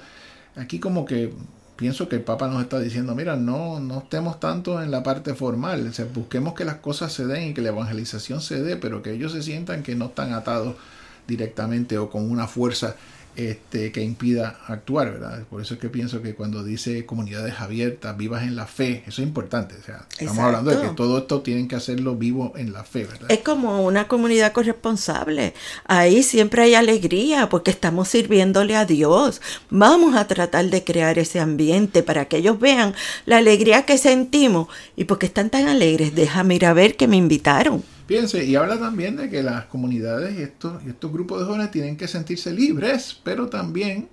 aquí 0.57 0.81
como 0.81 1.05
que 1.05 1.35
pienso 1.77 2.09
que 2.09 2.17
el 2.17 2.23
Papa 2.23 2.49
nos 2.49 2.63
está 2.63 2.81
diciendo, 2.81 3.15
mira, 3.15 3.37
no, 3.37 3.81
no 3.81 3.99
estemos 3.99 4.41
tanto 4.41 4.83
en 4.83 4.91
la 4.91 5.03
parte 5.03 5.35
formal, 5.35 5.93
busquemos 6.15 6.55
que 6.55 6.65
las 6.65 6.77
cosas 6.77 7.13
se 7.13 7.27
den 7.27 7.49
y 7.51 7.55
que 7.55 7.61
la 7.61 7.69
evangelización 7.69 8.41
se 8.41 8.63
dé, 8.63 8.77
pero 8.77 9.03
que 9.03 9.13
ellos 9.13 9.33
se 9.33 9.43
sientan 9.43 9.83
que 9.83 9.95
no 9.95 10.07
están 10.07 10.33
atados 10.33 10.75
directamente 11.27 11.99
o 11.99 12.09
con 12.09 12.31
una 12.31 12.47
fuerza 12.47 12.97
este, 13.49 13.93
que 13.93 14.03
impida 14.03 14.61
actuar, 14.67 15.13
¿verdad? 15.13 15.45
Por 15.49 15.63
eso 15.63 15.75
es 15.75 15.81
que 15.81 15.89
pienso 15.89 16.21
que 16.21 16.35
cuando 16.35 16.63
dice 16.63 17.07
comunidades 17.07 17.55
abiertas, 17.59 18.17
vivas 18.17 18.43
en 18.43 18.57
la 18.57 18.67
fe, 18.67 19.03
eso 19.07 19.23
es 19.23 19.29
importante. 19.29 19.77
O 19.81 19.83
sea, 19.83 20.07
estamos 20.11 20.35
Exacto. 20.35 20.43
hablando 20.43 20.71
de 20.71 20.89
que 20.89 20.95
todo 20.95 21.19
esto 21.19 21.41
tienen 21.41 21.69
que 21.69 21.77
hacerlo 21.77 22.17
vivo 22.17 22.53
en 22.57 22.73
la 22.73 22.85
fe, 22.85 23.05
¿verdad? 23.05 23.31
Es 23.31 23.41
como 23.41 23.85
una 23.85 24.09
comunidad 24.09 24.53
corresponsable. 24.53 25.55
Ahí 25.87 26.23
siempre 26.23 26.63
hay 26.63 26.75
alegría 26.75 27.49
porque 27.49 27.71
estamos 27.71 28.09
sirviéndole 28.09 28.77
a 28.77 28.85
Dios. 28.85 29.41
Vamos 29.71 30.17
a 30.17 30.27
tratar 30.27 30.67
de 30.67 30.85
crear 30.85 31.19
ese 31.19 31.41
ambiente 31.41 32.03
para 32.03 32.27
que 32.27 32.39
ellos 32.39 32.61
vean 32.61 32.95
la 33.27 33.39
alegría 33.39 33.85
que 33.87 33.99
sentimos. 33.99 34.69
Y 34.97 35.05
porque 35.05 35.27
están 35.27 35.51
tan 35.51 35.69
alegres, 35.69 36.15
déjame 36.15 36.57
ir 36.57 36.67
a 36.67 36.73
ver 36.73 36.97
que 36.97 37.09
me 37.09 37.17
invitaron. 37.17 37.83
Fíjense, 38.11 38.45
y 38.45 38.57
habla 38.57 38.77
también 38.77 39.15
de 39.15 39.31
que 39.31 39.41
las 39.41 39.67
comunidades 39.67 40.37
y 40.37 40.43
estos, 40.43 40.85
estos 40.85 41.13
grupos 41.13 41.39
de 41.39 41.47
jóvenes 41.47 41.71
tienen 41.71 41.97
que 41.97 42.09
sentirse 42.09 42.53
libres, 42.53 43.17
pero 43.23 43.47
también 43.47 44.09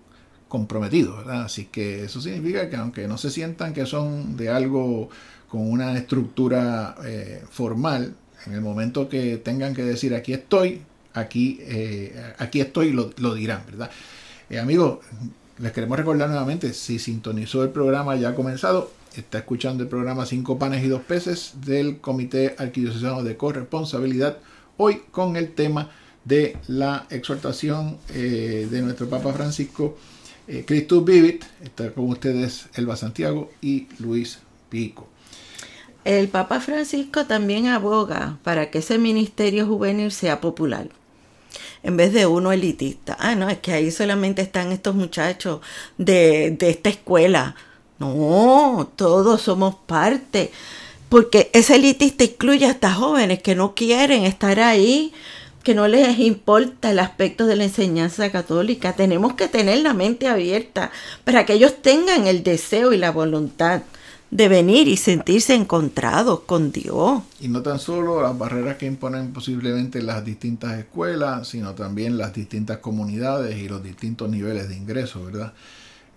comprometidos, 0.48 1.18
¿verdad? 1.18 1.46
Así 1.46 1.66
que 1.66 2.04
eso 2.04 2.22
significa 2.22 2.70
que 2.70 2.76
aunque 2.76 3.08
no 3.08 3.18
se 3.18 3.32
sientan 3.32 3.74
que 3.74 3.88
son 3.88 4.38
de 4.38 4.50
algo 4.50 5.10
con 5.50 5.68
una 5.68 5.98
estructura 5.98 6.96
eh, 7.06 7.42
formal, 7.50 8.14
en 8.46 8.54
el 8.54 8.62
momento 8.62 9.10
que 9.10 9.38
tengan 9.38 9.74
que 9.74 9.82
decir 9.82 10.14
aquí 10.14 10.32
estoy, 10.32 10.84
aquí, 11.16 11.58
eh, 11.62 12.34
aquí 12.38 12.62
estoy, 12.62 12.92
lo, 12.92 13.10
lo 13.18 13.34
dirán, 13.34 13.64
¿verdad? 13.66 13.90
Eh, 14.52 14.60
amigos, 14.60 15.00
les 15.58 15.72
queremos 15.72 15.98
recordar 15.98 16.30
nuevamente, 16.30 16.72
si 16.74 17.00
sintonizó 17.00 17.64
el 17.64 17.72
programa 17.72 18.16
ya 18.16 18.30
ha 18.30 18.36
comenzado, 18.36 18.92
está 19.22 19.40
escuchando 19.40 19.84
el 19.84 19.90
programa 19.90 20.26
Cinco 20.26 20.60
Panes 20.60 20.84
y 20.84 20.88
Dos 20.88 21.02
Peces 21.02 21.54
del 21.66 22.00
Comité 22.00 22.56
Arquidiocesano 22.58 23.24
de 23.24 23.38
Corresponsabilidad, 23.38 24.38
hoy 24.78 25.02
con 25.12 25.36
el 25.36 25.54
tema 25.54 25.90
de 26.24 26.58
la 26.68 27.08
exhortación 27.10 27.98
eh, 28.14 28.68
de 28.70 28.82
nuestro 28.82 29.10
Papa 29.10 29.34
Francisco, 29.34 29.98
eh, 30.48 30.64
Christus 30.68 31.04
Vivit, 31.04 31.46
está 31.64 31.92
con 31.92 32.10
ustedes 32.10 32.68
Elba 32.76 32.96
Santiago 32.96 33.52
y 33.62 33.88
Luis 34.00 34.40
Pico. 34.70 35.08
El 36.04 36.28
Papa 36.30 36.60
Francisco 36.60 37.26
también 37.26 37.68
aboga 37.68 38.38
para 38.44 38.70
que 38.70 38.80
ese 38.80 38.98
ministerio 38.98 39.66
juvenil 39.66 40.12
sea 40.12 40.40
popular. 40.40 40.90
En 41.84 41.98
vez 41.98 42.14
de 42.14 42.26
uno 42.26 42.52
elitista. 42.52 43.16
Ah, 43.20 43.36
no, 43.36 43.50
es 43.50 43.60
que 43.60 43.74
ahí 43.74 43.92
solamente 43.92 44.42
están 44.42 44.72
estos 44.72 44.96
muchachos 44.96 45.62
de, 45.98 46.56
de 46.58 46.70
esta 46.70 46.90
escuela. 46.90 47.56
No, 48.00 48.90
todos 48.96 49.42
somos 49.42 49.76
parte. 49.76 50.52
Porque 51.10 51.50
ese 51.54 51.76
elitista 51.76 52.24
incluye 52.24 52.66
hasta 52.66 52.94
jóvenes 52.94 53.42
que 53.42 53.56
no 53.56 53.74
quieren 53.76 54.24
estar 54.24 54.60
ahí, 54.60 55.14
que 55.64 55.74
no 55.74 55.88
les 55.88 56.20
importa 56.20 56.92
el 56.92 57.00
aspecto 57.00 57.46
de 57.46 57.56
la 57.56 57.64
enseñanza 57.64 58.30
católica. 58.32 58.94
Tenemos 58.94 59.34
que 59.34 59.48
tener 59.48 59.80
la 59.80 59.94
mente 59.94 60.28
abierta 60.28 60.92
para 61.24 61.46
que 61.46 61.54
ellos 61.54 61.82
tengan 61.82 62.28
el 62.28 62.44
deseo 62.44 62.94
y 62.94 62.98
la 62.98 63.12
voluntad 63.12 63.82
de 64.30 64.50
venir 64.50 64.88
y 64.90 64.98
sentirse 64.98 65.56
encontrados 65.56 66.42
con 66.42 66.72
Dios. 66.72 67.22
Y 67.40 67.48
no 67.48 67.62
tan 67.62 67.80
solo 67.80 68.22
las 68.22 68.38
barreras 68.38 68.76
que 68.78 68.86
imponen 68.86 69.32
posiblemente 69.32 70.02
las 70.02 70.26
distintas 70.26 70.78
escuelas, 70.78 71.48
sino 71.48 71.74
también 71.74 72.18
las 72.18 72.34
distintas 72.34 72.80
comunidades 72.80 73.58
y 73.58 73.70
los 73.70 73.82
distintos 73.82 74.30
niveles 74.30 74.68
de 74.68 74.76
ingreso, 74.76 75.24
¿verdad? 75.24 75.54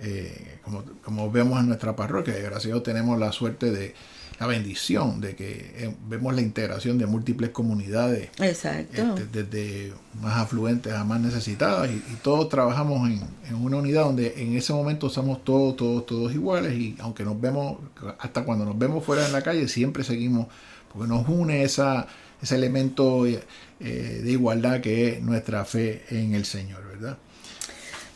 Eh, 0.03 0.59
como, 0.63 0.83
como 1.05 1.31
vemos 1.31 1.61
en 1.61 1.67
nuestra 1.67 1.95
parroquia, 1.95 2.35
gracias 2.39 2.65
a 2.65 2.69
Dios 2.69 2.83
tenemos 2.83 3.19
la 3.19 3.33
suerte 3.33 3.71
de 3.71 3.95
la 4.39 4.47
bendición 4.47 5.21
de 5.21 5.37
que 5.37 5.73
eh, 5.77 5.95
vemos 6.09 6.35
la 6.35 6.41
integración 6.41 6.97
de 6.97 7.05
múltiples 7.05 7.51
comunidades, 7.51 8.31
Exacto. 8.41 9.19
este, 9.19 9.43
desde 9.43 9.93
más 10.23 10.39
afluentes 10.39 10.95
a 10.95 11.05
más 11.05 11.21
necesitadas, 11.21 11.91
y, 11.91 11.97
y 11.97 12.17
todos 12.23 12.49
trabajamos 12.49 13.11
en, 13.11 13.21
en 13.47 13.55
una 13.57 13.77
unidad 13.77 14.05
donde 14.05 14.33
en 14.39 14.57
ese 14.57 14.73
momento 14.73 15.11
somos 15.11 15.45
todos, 15.45 15.77
todos, 15.77 16.07
todos 16.07 16.33
iguales, 16.33 16.73
y 16.73 16.97
aunque 17.01 17.23
nos 17.23 17.39
vemos, 17.39 17.77
hasta 18.19 18.43
cuando 18.45 18.65
nos 18.65 18.79
vemos 18.79 19.05
fuera 19.05 19.27
en 19.27 19.33
la 19.33 19.43
calle, 19.43 19.69
siempre 19.69 20.03
seguimos, 20.05 20.47
porque 20.91 21.07
nos 21.07 21.29
une 21.29 21.63
esa, 21.63 22.07
ese 22.41 22.55
elemento 22.55 23.27
eh, 23.27 23.43
de 23.79 24.31
igualdad 24.33 24.81
que 24.81 25.09
es 25.09 25.23
nuestra 25.23 25.67
fe 25.67 26.05
en 26.09 26.33
el 26.35 26.47
Señor, 26.47 26.83
¿verdad? 26.89 27.19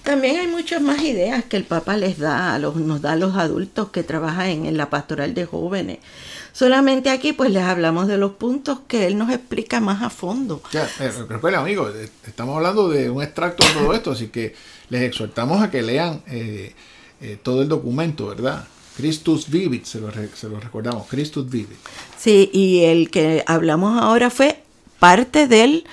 También 0.05 0.37
hay 0.37 0.47
muchas 0.47 0.83
más 0.83 1.03
ideas 1.03 1.45
que 1.45 1.57
el 1.57 1.64
Papa 1.64 1.97
les 1.97 2.19
da, 2.19 2.55
a 2.55 2.59
los, 2.59 2.77
nos 2.77 3.01
da 3.01 3.12
a 3.12 3.17
los 3.17 3.37
adultos 3.37 3.88
que 3.88 4.03
trabajan 4.03 4.49
en, 4.49 4.67
en 4.67 4.77
la 4.77 4.90
pastoral 4.90 5.35
de 5.35 5.47
jóvenes. 5.47 5.99
Solamente 6.53 7.11
aquí 7.11 7.33
pues 7.33 7.51
les 7.51 7.62
hablamos 7.62 8.07
de 8.07 8.19
los 8.19 8.33
puntos 8.33 8.81
que 8.87 9.07
él 9.07 9.19
nos 9.19 9.31
explica 9.31 9.81
más 9.81 10.03
a 10.03 10.11
fondo. 10.11 10.62
Ya, 10.73 10.87
eh, 11.01 11.11
recuerden 11.29 11.61
amigos, 11.61 11.93
eh, 11.97 12.09
estamos 12.27 12.57
hablando 12.57 12.88
de 12.88 13.11
un 13.11 13.23
extracto 13.23 13.64
de 13.64 13.73
todo 13.73 13.95
esto, 13.95 14.12
así 14.12 14.29
que 14.29 14.55
les 14.90 15.03
exhortamos 15.03 15.62
a 15.62 15.71
que 15.71 15.83
lean 15.83 16.23
eh, 16.29 16.75
eh, 17.21 17.38
todo 17.43 17.62
el 17.62 17.69
documento, 17.69 18.29
¿verdad? 18.29 18.69
Christus 18.97 19.49
Vivit, 19.49 19.87
se 19.87 19.99
lo, 20.01 20.12
se 20.12 20.49
lo 20.49 20.61
recordamos, 20.61 21.07
Christus 21.09 21.49
Vivit. 21.51 21.79
Sí, 22.19 22.51
y 22.53 22.85
el 22.85 23.11
que 23.11 23.43
hablamos 23.47 24.01
ahora 24.01 24.31
fue 24.31 24.62
parte 25.01 25.49
del, 25.49 25.85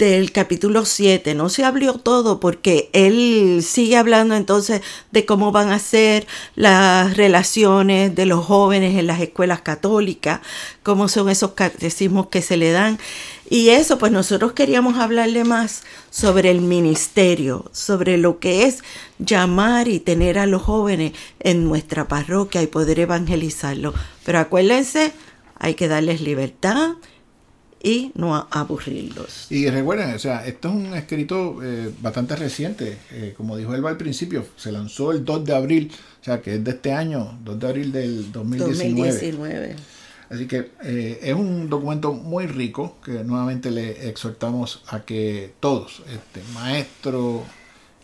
del 0.00 0.32
capítulo 0.32 0.86
7. 0.86 1.34
No 1.34 1.50
se 1.50 1.62
abrió 1.62 1.92
todo 1.92 2.40
porque 2.40 2.88
él 2.94 3.60
sigue 3.62 3.98
hablando 3.98 4.34
entonces 4.34 4.80
de 5.12 5.26
cómo 5.26 5.52
van 5.52 5.70
a 5.70 5.78
ser 5.78 6.26
las 6.56 7.18
relaciones 7.18 8.14
de 8.14 8.24
los 8.24 8.46
jóvenes 8.46 8.98
en 8.98 9.06
las 9.06 9.20
escuelas 9.20 9.60
católicas, 9.60 10.40
cómo 10.82 11.06
son 11.08 11.28
esos 11.28 11.52
catecismos 11.52 12.28
que 12.28 12.40
se 12.40 12.56
le 12.56 12.72
dan. 12.72 12.98
Y 13.50 13.68
eso, 13.68 13.98
pues 13.98 14.10
nosotros 14.10 14.54
queríamos 14.54 14.96
hablarle 14.96 15.44
más 15.44 15.82
sobre 16.08 16.50
el 16.50 16.62
ministerio, 16.62 17.70
sobre 17.72 18.16
lo 18.16 18.38
que 18.38 18.64
es 18.64 18.82
llamar 19.18 19.86
y 19.86 20.00
tener 20.00 20.38
a 20.38 20.46
los 20.46 20.62
jóvenes 20.62 21.12
en 21.40 21.64
nuestra 21.64 22.08
parroquia 22.08 22.62
y 22.62 22.68
poder 22.68 23.00
evangelizarlos. 23.00 23.94
Pero 24.24 24.38
acuérdense, 24.38 25.12
hay 25.58 25.74
que 25.74 25.88
darles 25.88 26.22
libertad 26.22 26.94
y 27.82 28.12
no 28.14 28.46
aburrirlos. 28.50 29.46
Y 29.50 29.68
recuerden, 29.70 30.14
o 30.14 30.18
sea, 30.18 30.46
esto 30.46 30.68
es 30.68 30.74
un 30.74 30.94
escrito 30.94 31.58
eh, 31.62 31.90
bastante 32.00 32.36
reciente, 32.36 32.98
eh, 33.12 33.34
como 33.36 33.56
dijo 33.56 33.74
Elba 33.74 33.90
al 33.90 33.96
principio, 33.96 34.44
se 34.56 34.70
lanzó 34.70 35.12
el 35.12 35.24
2 35.24 35.44
de 35.44 35.54
abril, 35.54 35.92
o 36.20 36.24
sea, 36.24 36.40
que 36.42 36.56
es 36.56 36.64
de 36.64 36.72
este 36.72 36.92
año, 36.92 37.38
2 37.42 37.58
de 37.58 37.66
abril 37.66 37.92
del 37.92 38.32
2019. 38.32 39.10
2019. 39.10 39.76
Así 40.28 40.46
que 40.46 40.70
eh, 40.84 41.18
es 41.22 41.34
un 41.34 41.68
documento 41.68 42.12
muy 42.12 42.46
rico 42.46 42.98
que 43.04 43.24
nuevamente 43.24 43.70
le 43.70 44.08
exhortamos 44.08 44.82
a 44.86 45.00
que 45.00 45.54
todos, 45.58 46.02
este, 46.12 46.40
maestros, 46.54 47.42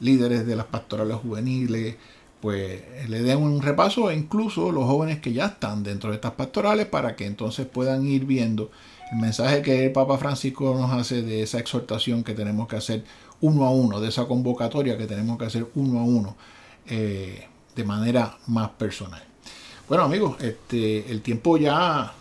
líderes 0.01 0.47
de 0.47 0.57
las 0.57 0.67
pastorales 0.67 1.19
juveniles, 1.19 1.97
pues 2.41 2.83
le 3.09 3.23
den 3.23 3.39
un 3.39 3.63
repaso 3.63 4.11
e 4.11 4.15
incluso 4.15 4.71
los 4.73 4.85
jóvenes 4.85 5.21
que 5.21 5.33
ya 5.33 5.47
están 5.47 5.83
dentro 5.83 6.11
de 6.11 6.17
estas 6.17 6.33
pastorales 6.33 6.87
para 6.87 7.17
que 7.17 7.27
entonces 7.27 7.67
puedan 7.67 8.07
ir 8.07 8.25
viendo 8.25 8.71
el 9.13 9.19
mensaje 9.19 9.63
que 9.63 9.87
el 9.87 9.93
Papa 9.93 10.19
Francisco 10.19 10.75
nos 10.79 10.91
hace 10.93 11.23
de 11.23 11.43
esa 11.43 11.59
exhortación 11.59 12.25
que 12.25 12.35
tenemos 12.35 12.67
que 12.69 12.77
hacer 12.77 13.05
uno 13.41 13.65
a 13.65 13.71
uno, 13.71 14.01
de 14.01 14.09
esa 14.09 14.27
convocatoria 14.27 14.99
que 14.99 15.07
tenemos 15.07 15.39
que 15.39 15.45
hacer 15.45 15.67
uno 15.75 16.01
a 16.01 16.05
uno, 16.05 16.37
eh, 16.87 17.47
de 17.75 17.85
manera 17.85 18.39
más 18.47 18.71
personal. 18.71 19.23
Bueno 19.89 20.05
amigos, 20.05 20.37
este, 20.41 21.11
el 21.11 21.23
tiempo 21.23 21.57
ya 21.57 22.13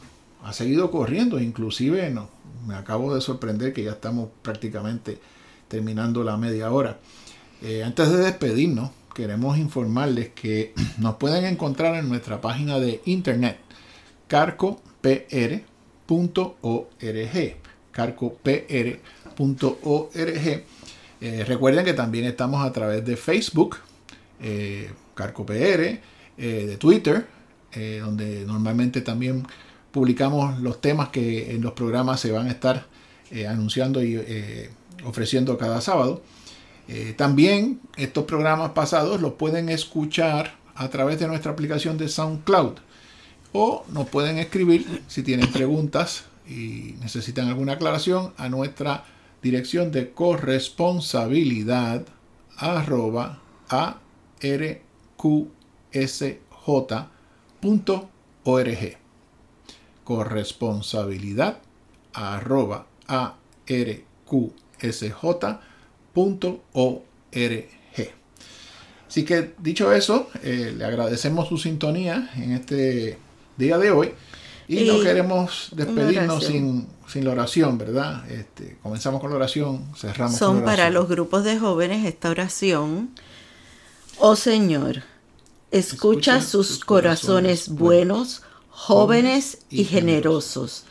ha 0.43 0.53
seguido 0.53 0.91
corriendo, 0.91 1.39
inclusive 1.39 2.09
no, 2.11 2.29
me 2.67 2.75
acabo 2.75 3.15
de 3.15 3.21
sorprender 3.21 3.73
que 3.73 3.83
ya 3.83 3.91
estamos 3.91 4.29
prácticamente 4.41 5.19
terminando 5.67 6.23
la 6.23 6.37
media 6.37 6.71
hora. 6.71 6.99
Eh, 7.63 7.83
antes 7.83 8.11
de 8.11 8.17
despedirnos, 8.17 8.91
queremos 9.15 9.57
informarles 9.57 10.29
que 10.29 10.73
nos 10.99 11.15
pueden 11.15 11.45
encontrar 11.45 11.95
en 11.95 12.09
nuestra 12.09 12.41
página 12.41 12.79
de 12.79 13.01
internet 13.05 13.57
carcopr.org 16.07 17.55
carcopr.org 17.91 19.03
eh, 21.21 21.45
recuerden 21.47 21.85
que 21.85 21.93
también 21.93 22.25
estamos 22.25 22.65
a 22.65 22.71
través 22.71 23.05
de 23.05 23.15
Facebook 23.15 23.77
eh, 24.41 24.91
carcopr 25.13 25.99
de 26.37 26.77
Twitter 26.77 27.25
donde 28.01 28.45
normalmente 28.45 29.01
también 29.01 29.45
publicamos 29.95 30.59
los 30.59 30.81
temas 30.81 31.07
que 31.07 31.55
en 31.55 31.61
los 31.61 31.71
programas 31.71 32.19
se 32.19 32.29
van 32.29 32.47
a 32.47 32.51
estar 32.51 32.85
eh, 33.31 33.47
anunciando 33.47 34.03
y 34.03 34.15
eh, 34.17 34.69
ofreciendo 35.05 35.57
cada 35.57 35.79
sábado. 35.79 36.21
Eh, 36.89 37.15
también 37.17 37.79
estos 37.95 38.25
programas 38.25 38.71
pasados 38.71 39.21
los 39.21 39.33
pueden 39.33 39.69
escuchar 39.69 40.57
a 40.75 40.89
través 40.89 41.17
de 41.19 41.27
nuestra 41.27 41.53
aplicación 41.53 41.97
de 41.97 42.09
SoundCloud 42.09 42.73
o 43.57 43.85
nos 43.87 44.09
pueden 44.09 44.37
escribir 44.37 45.03
si 45.07 45.23
tienen 45.23 45.49
preguntas 45.49 46.25
y 46.45 46.95
necesitan 46.99 47.47
alguna 47.47 47.71
aclaración 47.73 48.33
a 48.35 48.49
nuestra 48.49 49.05
dirección 49.41 49.93
de 49.93 50.11
corresponsabilidad 50.11 52.05
arroba 52.57 53.39
arqsj.org 53.69 54.65
corresponsabilidad 60.03 61.57
arroba 62.13 62.87
arqsj.org. 63.07 64.05
Así 69.07 69.23
que 69.23 69.53
dicho 69.59 69.93
eso, 69.93 70.29
eh, 70.43 70.73
le 70.75 70.83
agradecemos 70.83 71.47
su 71.47 71.57
sintonía 71.57 72.29
en 72.35 72.51
este 72.51 73.17
día 73.57 73.77
de 73.77 73.91
hoy 73.91 74.13
y, 74.67 74.85
no 74.85 74.99
queremos 75.01 75.69
despedirnos 75.71 76.43
sin, 76.43 76.87
sin, 77.07 77.25
la 77.25 77.31
oración, 77.31 77.77
¿verdad? 77.77 78.29
Este, 78.29 78.77
comenzamos 78.81 79.21
con 79.21 79.29
la 79.29 79.35
oración, 79.35 79.85
cerramos 79.95 80.37
Son 80.37 80.57
con 80.57 80.59
la 80.61 80.65
para 80.65 80.89
los 80.89 81.07
grupos 81.07 81.43
de 81.43 81.59
jóvenes 81.59 82.05
esta 82.05 82.29
oración. 82.29 83.11
Oh 84.17 84.35
Señor, 84.35 85.03
escucha, 85.71 86.41
sus 86.41 86.83
corazones 86.83 87.69
buenos 87.69 88.41
jóvenes 88.69 89.59
y 89.69 89.85
generosos. 89.85 90.85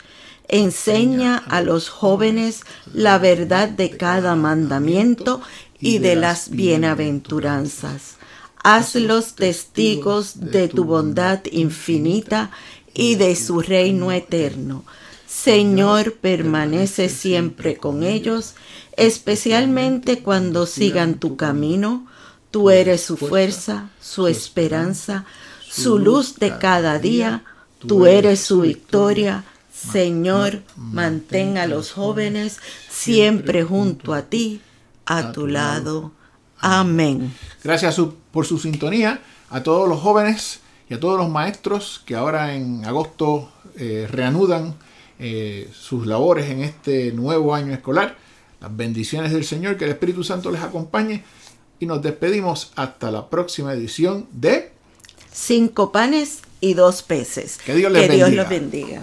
Enseña 0.48 1.36
a 1.36 1.62
los 1.62 1.88
jóvenes 1.88 2.62
la 2.92 3.18
verdad 3.18 3.68
de 3.68 3.90
cada 3.90 4.36
mandamiento 4.36 5.40
y 5.80 5.98
de 5.98 6.16
las 6.16 6.50
bienaventuranzas. 6.50 8.16
Hazlos 8.64 9.34
testigos 9.36 10.40
de 10.40 10.66
tu 10.66 10.84
bondad 10.84 11.40
infinita 11.52 12.50
y 12.92 13.14
de 13.14 13.36
su 13.36 13.60
reino 13.60 14.10
eterno. 14.10 14.84
Señor, 15.28 16.14
permanece 16.14 17.08
siempre 17.08 17.76
con 17.76 18.02
ellos, 18.02 18.54
especialmente 18.96 20.18
cuando 20.20 20.66
sigan 20.66 21.20
tu 21.20 21.36
camino. 21.36 22.08
Tú 22.50 22.70
eres 22.70 23.02
su 23.02 23.16
fuerza, 23.16 23.90
su 24.00 24.26
esperanza, 24.26 25.24
su 25.70 26.00
luz 26.00 26.36
de 26.40 26.58
cada 26.58 26.98
día 26.98 27.44
Tú 27.86 28.06
eres 28.06 28.40
su 28.40 28.62
victoria. 28.62 29.44
Señor, 29.72 30.62
mantén 30.76 31.58
a 31.58 31.66
los 31.66 31.92
jóvenes 31.92 32.58
siempre 32.88 33.62
junto 33.62 34.14
a 34.14 34.22
ti, 34.22 34.62
a 35.04 35.32
tu 35.32 35.46
lado. 35.46 36.12
Amén. 36.64 37.30
Gracias 37.62 38.00
por 38.32 38.46
su 38.46 38.58
sintonía 38.58 39.20
a 39.50 39.62
todos 39.62 39.86
los 39.86 40.00
jóvenes 40.00 40.60
y 40.88 40.94
a 40.94 41.00
todos 41.00 41.18
los 41.18 41.28
maestros 41.28 42.02
que 42.06 42.14
ahora 42.14 42.54
en 42.54 42.86
agosto 42.86 43.50
eh, 43.76 44.08
reanudan 44.10 44.74
eh, 45.18 45.68
sus 45.74 46.06
labores 46.06 46.48
en 46.48 46.62
este 46.62 47.12
nuevo 47.12 47.54
año 47.54 47.74
escolar. 47.74 48.16
Las 48.62 48.74
bendiciones 48.74 49.30
del 49.30 49.44
Señor, 49.44 49.76
que 49.76 49.84
el 49.84 49.90
Espíritu 49.90 50.24
Santo 50.24 50.50
les 50.50 50.62
acompañe 50.62 51.22
y 51.80 51.84
nos 51.84 52.00
despedimos 52.00 52.72
hasta 52.76 53.10
la 53.10 53.28
próxima 53.28 53.74
edición 53.74 54.26
de 54.32 54.72
Cinco 55.30 55.92
panes 55.92 56.40
y 56.62 56.72
dos 56.72 57.02
peces. 57.02 57.58
Que 57.58 57.74
Dios 57.74 57.92
les 57.92 58.08
bendiga. 58.08 58.28
Dios 58.30 58.48
bendiga. 58.48 59.02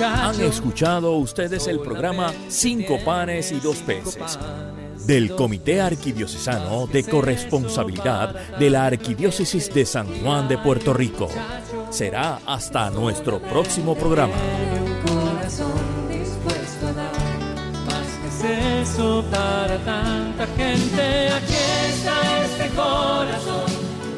Han 0.00 0.40
escuchado 0.40 1.16
ustedes 1.16 1.66
el 1.66 1.80
programa 1.80 2.32
Cinco 2.48 3.00
panes 3.04 3.50
y 3.50 3.58
dos 3.58 3.78
peces 3.78 4.38
del 5.06 5.34
Comité 5.34 5.80
Arquidiocesano 5.80 6.86
de 6.86 7.04
Corresponsabilidad 7.04 8.34
de 8.58 8.70
la 8.70 8.86
Arquidiócesis 8.86 9.72
de 9.72 9.86
San 9.86 10.06
Juan 10.22 10.48
de 10.48 10.58
Puerto 10.58 10.92
Rico. 10.92 11.28
Será 11.90 12.40
hasta 12.46 12.90
nuestro 12.90 13.40
próximo 13.40 13.94
programa. 13.94 14.34
eso 18.82 19.24
para 19.30 19.78
tanta 19.78 20.46
gente. 20.56 21.28
Aquí 21.28 21.54
está 21.88 22.44
este 22.44 22.68
corazón 22.74 23.66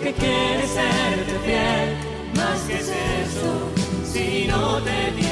que 0.03 0.12
quiere 0.12 0.66
serte 0.66 1.38
fiel. 1.44 1.88
Más 2.35 2.61
que 2.66 2.75
es 2.75 2.88
eso, 2.88 3.70
si 4.12 4.47
no 4.49 4.83
te 4.83 5.23